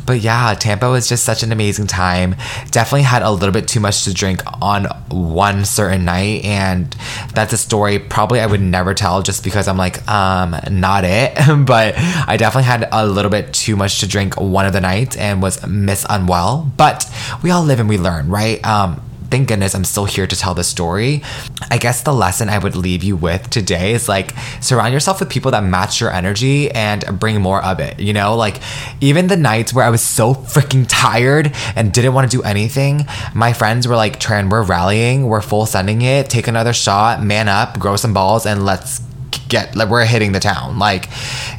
but 0.07 0.21
yeah, 0.21 0.55
Tampa 0.55 0.89
was 0.89 1.07
just 1.07 1.23
such 1.23 1.43
an 1.43 1.51
amazing 1.51 1.85
time. 1.85 2.35
Definitely 2.71 3.03
had 3.03 3.21
a 3.21 3.29
little 3.29 3.51
bit 3.51 3.67
too 3.67 3.79
much 3.79 4.05
to 4.05 4.13
drink 4.13 4.41
on 4.61 4.85
one 5.09 5.65
certain 5.65 6.05
night, 6.05 6.43
and 6.45 6.95
that's 7.33 7.53
a 7.53 7.57
story 7.57 7.99
probably 7.99 8.39
I 8.39 8.45
would 8.45 8.61
never 8.61 8.93
tell 8.93 9.21
just 9.21 9.43
because 9.43 9.67
I'm 9.67 9.77
like, 9.77 10.07
um, 10.09 10.55
not 10.71 11.03
it. 11.03 11.35
but 11.67 11.93
I 11.97 12.37
definitely 12.37 12.63
had 12.63 12.87
a 12.91 13.05
little 13.05 13.29
bit 13.29 13.53
too 13.53 13.75
much 13.75 13.99
to 13.99 14.07
drink 14.07 14.39
one 14.39 14.65
of 14.65 14.73
the 14.73 14.81
nights 14.81 15.17
and 15.17 15.41
was 15.41 15.65
miss 15.67 16.05
unwell. 16.09 16.71
But 16.77 17.07
we 17.43 17.51
all 17.51 17.63
live 17.63 17.79
and 17.79 17.89
we 17.89 17.97
learn, 17.97 18.29
right? 18.29 18.65
Um, 18.65 19.01
thank 19.29 19.47
goodness 19.47 19.73
I'm 19.75 19.83
still 19.83 20.05
here 20.05 20.27
to 20.27 20.35
tell 20.35 20.53
the 20.53 20.63
story. 20.63 21.21
I 21.69 21.77
guess 21.77 22.01
the 22.01 22.13
lesson 22.13 22.49
I 22.49 22.57
would 22.57 22.75
leave 22.75 23.03
you 23.03 23.15
with 23.15 23.49
today 23.49 23.93
is 23.93 24.07
like 24.07 24.33
surround 24.61 24.93
yourself 24.93 25.19
with 25.19 25.29
people 25.29 25.51
that 25.51 25.63
match 25.63 26.01
your 26.01 26.11
energy 26.11 26.71
and 26.71 27.19
bring 27.19 27.41
more 27.41 27.63
of 27.63 27.79
it. 27.79 27.99
You 27.99 28.13
know, 28.13 28.35
like 28.35 28.61
even 29.01 29.27
the 29.27 29.37
nights 29.37 29.73
where 29.73 29.85
I 29.85 29.89
was 29.89 30.01
so 30.01 30.33
freaking 30.33 30.85
tired 30.87 31.53
and 31.75 31.93
didn't 31.93 32.13
want 32.13 32.29
to 32.29 32.37
do 32.37 32.43
anything, 32.43 33.05
my 33.33 33.53
friends 33.53 33.87
were 33.87 33.95
like, 33.95 34.19
Tran, 34.19 34.49
we're 34.49 34.63
rallying, 34.63 35.27
we're 35.27 35.41
full 35.41 35.65
sending 35.65 36.01
it, 36.01 36.29
take 36.29 36.47
another 36.47 36.73
shot, 36.73 37.23
man 37.23 37.47
up, 37.47 37.79
grow 37.79 37.95
some 37.95 38.13
balls, 38.13 38.45
and 38.45 38.65
let's 38.65 39.01
get 39.49 39.75
like 39.75 39.89
we're 39.89 40.05
hitting 40.05 40.31
the 40.31 40.39
town 40.39 40.77
like 40.77 41.09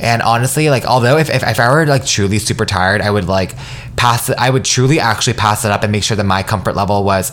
and 0.03 0.21
honestly 0.23 0.69
like 0.69 0.85
although 0.85 1.17
if, 1.17 1.31
if, 1.31 1.43
if 1.43 1.59
i 1.59 1.71
were 1.71 1.87
like 1.87 2.05
truly 2.05 2.39
super 2.39 2.67
tired 2.67 3.01
i 3.01 3.11
would 3.11 3.27
like 3.27 3.55
pass 3.99 4.31
it 4.31 4.37
i 4.39 4.49
would 4.49 4.65
truly 4.65 4.99
actually 4.99 5.35
pass 5.35 5.65
it 5.65 5.71
up 5.71 5.83
and 5.83 5.93
make 5.93 6.03
sure 6.03 6.17
that 6.17 6.25
my 6.25 6.43
comfort 6.43 6.75
level 6.75 7.05
was 7.05 7.33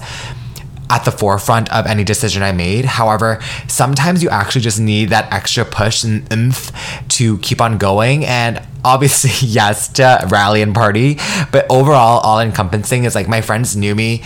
at 0.89 1.05
the 1.05 1.11
forefront 1.11 1.71
of 1.73 1.87
any 1.87 2.03
decision 2.03 2.43
I 2.43 2.51
made. 2.51 2.85
However, 2.85 3.39
sometimes 3.67 4.21
you 4.21 4.29
actually 4.29 4.61
just 4.61 4.79
need 4.79 5.09
that 5.09 5.31
extra 5.33 5.65
push 5.65 6.03
and 6.03 6.31
oomph 6.31 6.71
to 7.09 7.37
keep 7.39 7.59
on 7.61 7.77
going. 7.77 8.25
And 8.25 8.61
obviously, 8.83 9.31
yes, 9.47 9.87
to 9.93 10.27
rally 10.29 10.61
and 10.61 10.75
party, 10.75 11.17
but 11.51 11.65
overall, 11.69 12.19
all 12.19 12.39
encompassing 12.39 13.05
is 13.05 13.15
like 13.15 13.27
my 13.27 13.41
friends 13.41 13.75
knew 13.75 13.95
me 13.95 14.23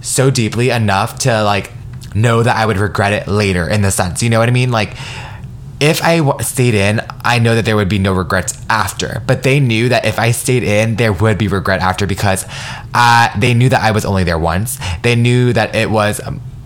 so 0.00 0.30
deeply 0.30 0.70
enough 0.70 1.18
to 1.20 1.42
like 1.44 1.72
know 2.14 2.42
that 2.42 2.56
I 2.56 2.66
would 2.66 2.76
regret 2.76 3.12
it 3.12 3.28
later 3.28 3.68
in 3.68 3.82
the 3.82 3.90
sense, 3.90 4.22
you 4.22 4.28
know 4.28 4.38
what 4.38 4.48
I 4.48 4.52
mean? 4.52 4.70
Like, 4.70 4.96
if 5.82 6.00
I 6.00 6.18
w- 6.18 6.38
stayed 6.44 6.74
in, 6.74 7.00
I 7.24 7.40
know 7.40 7.56
that 7.56 7.64
there 7.64 7.74
would 7.74 7.88
be 7.88 7.98
no 7.98 8.12
regrets 8.12 8.56
after. 8.70 9.20
But 9.26 9.42
they 9.42 9.58
knew 9.58 9.88
that 9.88 10.04
if 10.04 10.16
I 10.16 10.30
stayed 10.30 10.62
in, 10.62 10.94
there 10.94 11.12
would 11.12 11.38
be 11.38 11.48
regret 11.48 11.80
after 11.80 12.06
because 12.06 12.46
uh, 12.94 13.28
they 13.36 13.52
knew 13.52 13.68
that 13.68 13.82
I 13.82 13.90
was 13.90 14.04
only 14.04 14.22
there 14.22 14.38
once. 14.38 14.78
They 15.02 15.16
knew 15.16 15.52
that 15.52 15.74
it 15.74 15.90
was 15.90 16.20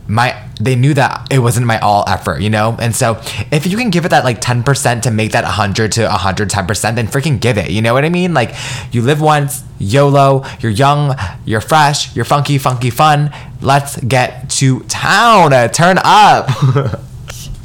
my 0.07 0.41
they 0.61 0.77
knew 0.77 0.95
that 0.95 1.27
it 1.33 1.41
wasn't 1.41 1.67
my 1.67 1.81
all 1.81 2.05
effort 2.07 2.41
you 2.41 2.49
know? 2.49 2.77
And 2.79 2.95
so 2.95 3.21
if 3.51 3.67
you 3.67 3.77
can 3.77 3.91
give 3.91 4.05
it 4.05 4.11
that 4.11 4.23
like 4.23 4.41
10% 4.41 5.03
to 5.03 5.11
make 5.11 5.33
that 5.33 5.43
100 5.43 5.93
to 5.93 6.07
110% 6.07 6.95
then 6.95 7.09
freaking 7.09 7.41
give 7.41 7.59
it 7.59 7.71
you 7.71 7.83
know 7.83 7.93
what 7.93 8.05
i 8.05 8.09
mean? 8.09 8.33
Like 8.33 8.55
you 8.93 9.03
live 9.03 9.21
once 9.21 9.65
yolo 9.81 10.45
you're 10.61 10.71
young 10.71 11.17
you're 11.45 11.61
fresh 11.61 12.15
you're 12.15 12.25
funky 12.25 12.57
funky 12.57 12.91
fun. 12.91 13.33
Let's 13.61 13.97
get 13.97 14.49
to 14.61 14.81
town 14.85 15.51
turn 15.71 15.99
up. 16.05 16.51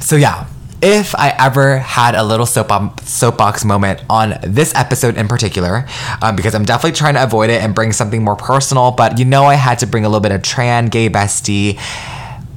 So 0.00 0.16
yeah 0.16 0.51
if 0.82 1.14
I 1.14 1.34
ever 1.38 1.78
had 1.78 2.16
a 2.16 2.24
little 2.24 2.44
soapbox 2.44 3.64
moment 3.64 4.02
on 4.10 4.34
this 4.42 4.74
episode 4.74 5.16
in 5.16 5.28
particular, 5.28 5.86
um, 6.20 6.34
because 6.34 6.54
I'm 6.56 6.64
definitely 6.64 6.96
trying 6.96 7.14
to 7.14 7.22
avoid 7.22 7.50
it 7.50 7.62
and 7.62 7.72
bring 7.72 7.92
something 7.92 8.22
more 8.22 8.34
personal, 8.34 8.90
but 8.90 9.18
you 9.18 9.24
know 9.24 9.44
I 9.44 9.54
had 9.54 9.78
to 9.78 9.86
bring 9.86 10.04
a 10.04 10.08
little 10.08 10.20
bit 10.20 10.32
of 10.32 10.42
Tran 10.42 10.90
gay 10.90 11.08
bestie 11.08 11.78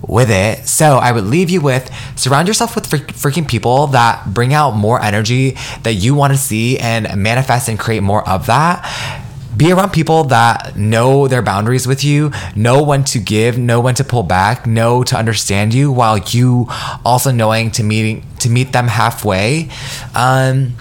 with 0.08 0.32
it. 0.32 0.68
So 0.68 0.98
I 0.98 1.12
would 1.12 1.26
leave 1.26 1.52
you 1.52 1.62
with 1.62 1.92
surround 2.16 2.48
yourself 2.48 2.76
with 2.76 2.90
freaking 2.90 3.48
people 3.48 3.88
that 3.88 4.34
bring 4.34 4.54
out 4.54 4.72
more 4.72 5.02
energy 5.02 5.56
that 5.84 5.94
you 5.94 6.16
want 6.16 6.34
to 6.34 6.38
see 6.38 6.80
and 6.80 7.08
manifest 7.22 7.70
and 7.70 7.78
create 7.80 8.02
more 8.02 8.28
of 8.28 8.48
that 8.48 9.24
be 9.58 9.72
around 9.72 9.92
people 9.92 10.26
that 10.26 10.76
know 10.76 11.28
their 11.28 11.42
boundaries 11.42 11.88
with 11.88 12.04
you, 12.04 12.32
know 12.56 12.84
when 12.84 13.04
to 13.06 13.20
give, 13.20 13.58
know 13.58 13.80
when 13.80 13.96
to 13.96 14.04
pull 14.04 14.24
back, 14.24 14.66
know 14.68 15.04
to 15.04 15.16
understand 15.18 15.74
you, 15.74 15.92
while 15.92 16.18
you 16.18 16.68
also 17.06 17.32
knowing 17.32 17.72
to 17.72 17.84
meeting 17.84 18.26
to 18.40 18.50
meet 18.50 18.72
them 18.74 18.88
halfway. 18.88 19.70
Um, 20.14 20.76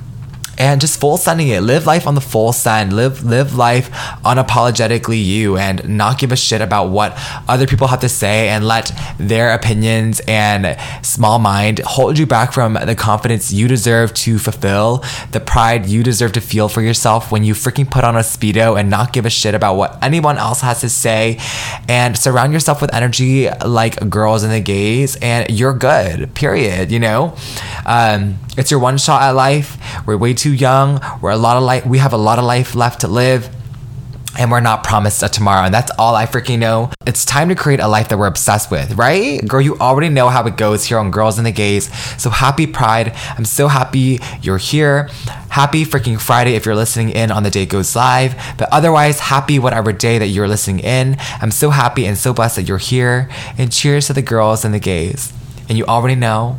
and 0.59 0.81
just 0.81 1.01
full 1.01 1.17
sending 1.17 1.49
it. 1.49 1.61
Live 1.61 1.87
life 1.87 2.07
on 2.07 2.15
the 2.15 2.21
full 2.21 2.53
send. 2.53 2.93
Live 2.93 3.25
live 3.25 3.55
life 3.55 3.91
unapologetically 4.25 5.25
you 5.25 5.57
and 5.57 5.89
not 5.89 6.19
give 6.19 6.33
a 6.33 6.37
shit 6.37 6.61
about 6.61 6.87
what 6.91 7.13
other 7.49 7.67
people 7.67 7.87
have 7.89 8.01
to 8.01 8.09
say 8.09 8.49
and 8.49 8.67
let 8.67 8.93
their 9.19 9.53
opinions 9.53 10.21
and 10.27 10.77
small 11.05 11.39
mind 11.39 11.81
hold 11.81 12.19
you 12.19 12.27
back 12.27 12.53
from 12.53 12.75
the 12.75 12.95
confidence 12.95 13.53
you 13.53 13.69
deserve 13.69 14.13
to 14.15 14.39
fulfill, 14.39 15.05
the 15.33 15.41
pride 15.41 15.87
you 15.87 16.03
deserve 16.03 16.33
to 16.33 16.41
feel 16.41 16.69
for 16.69 16.83
yourself 16.83 17.31
when 17.31 17.45
you 17.45 17.55
freaking 17.55 17.91
put 17.91 18.05
on 18.05 18.17
a 18.17 18.21
speedo 18.21 18.79
and 18.79 18.91
not 18.91 19.13
give 19.13 19.27
a 19.27 19.31
shit 19.31 19.55
about 19.55 19.75
what 19.75 19.99
anyone 20.03 20.39
else 20.39 20.61
has 20.61 20.81
to 20.81 20.89
say 20.89 21.39
and 21.89 22.17
surround 22.19 22.53
yourself 22.53 22.81
with 22.81 22.95
energy 22.95 23.49
like 23.67 24.09
girls 24.11 24.43
and 24.43 24.53
the 24.53 24.61
gays 24.61 25.17
and 25.17 25.51
you're 25.51 25.75
good. 25.75 26.35
Period, 26.35 26.91
you 26.91 27.01
know? 27.01 27.37
Um, 27.87 28.39
it's 28.57 28.71
your 28.71 28.81
one 28.81 28.99
shot 28.99 29.23
at 29.23 29.31
life. 29.31 29.79
We're 30.07 30.17
way 30.17 30.35
too 30.35 30.53
young. 30.53 31.01
We're 31.21 31.31
a 31.31 31.37
lot 31.37 31.57
of 31.57 31.63
life. 31.63 31.87
We 31.87 31.99
have 31.99 32.13
a 32.13 32.19
lot 32.19 32.39
of 32.39 32.45
life 32.45 32.75
left 32.75 33.01
to 33.01 33.09
live. 33.09 33.55
And 34.37 34.51
we're 34.51 34.61
not 34.61 34.83
promised 34.83 35.23
a 35.23 35.29
tomorrow. 35.29 35.65
And 35.65 35.73
that's 35.73 35.93
all 35.97 36.17
I 36.17 36.27
freaking 36.27 36.59
know. 36.59 36.91
It's 37.07 37.25
time 37.25 37.49
to 37.51 37.55
create 37.55 37.79
a 37.79 37.87
life 37.87 38.09
that 38.09 38.19
we're 38.19 38.27
obsessed 38.27 38.69
with, 38.69 38.95
right? 38.95 39.41
Girl, 39.47 39.61
you 39.61 39.79
already 39.79 40.09
know 40.09 40.29
how 40.29 40.45
it 40.47 40.57
goes 40.57 40.85
here 40.85 40.99
on 40.99 41.13
Girls 41.13 41.39
and 41.39 41.47
the 41.47 41.53
Gays. 41.53 41.93
So 42.21 42.31
happy 42.31 42.67
Pride. 42.67 43.13
I'm 43.39 43.45
so 43.45 43.69
happy 43.69 44.19
you're 44.43 44.59
here. 44.59 45.09
Happy 45.51 45.85
freaking 45.85 46.21
Friday 46.21 46.57
if 46.57 46.67
you're 46.67 46.75
listening 46.75 47.11
in 47.11 47.31
on 47.31 47.45
the 47.45 47.51
day 47.51 47.65
goes 47.65 47.95
live. 47.95 48.35
But 48.59 48.69
otherwise, 48.73 49.21
happy 49.21 49.61
whatever 49.61 49.93
day 49.93 50.19
that 50.19 50.27
you're 50.27 50.49
listening 50.49 50.81
in. 50.81 51.17
I'm 51.41 51.53
so 51.53 51.71
happy 51.71 52.05
and 52.05 52.19
so 52.19 52.33
blessed 52.33 52.57
that 52.57 52.69
you're 52.69 52.79
here. 52.79 53.31
And 53.57 53.71
cheers 53.71 54.09
to 54.09 54.15
the 54.15 54.23
girls 54.23 54.65
and 54.65 54.75
the 54.75 54.81
gays. 54.81 55.33
And 55.69 55.79
you 55.79 55.85
already 55.85 56.17
know 56.17 56.59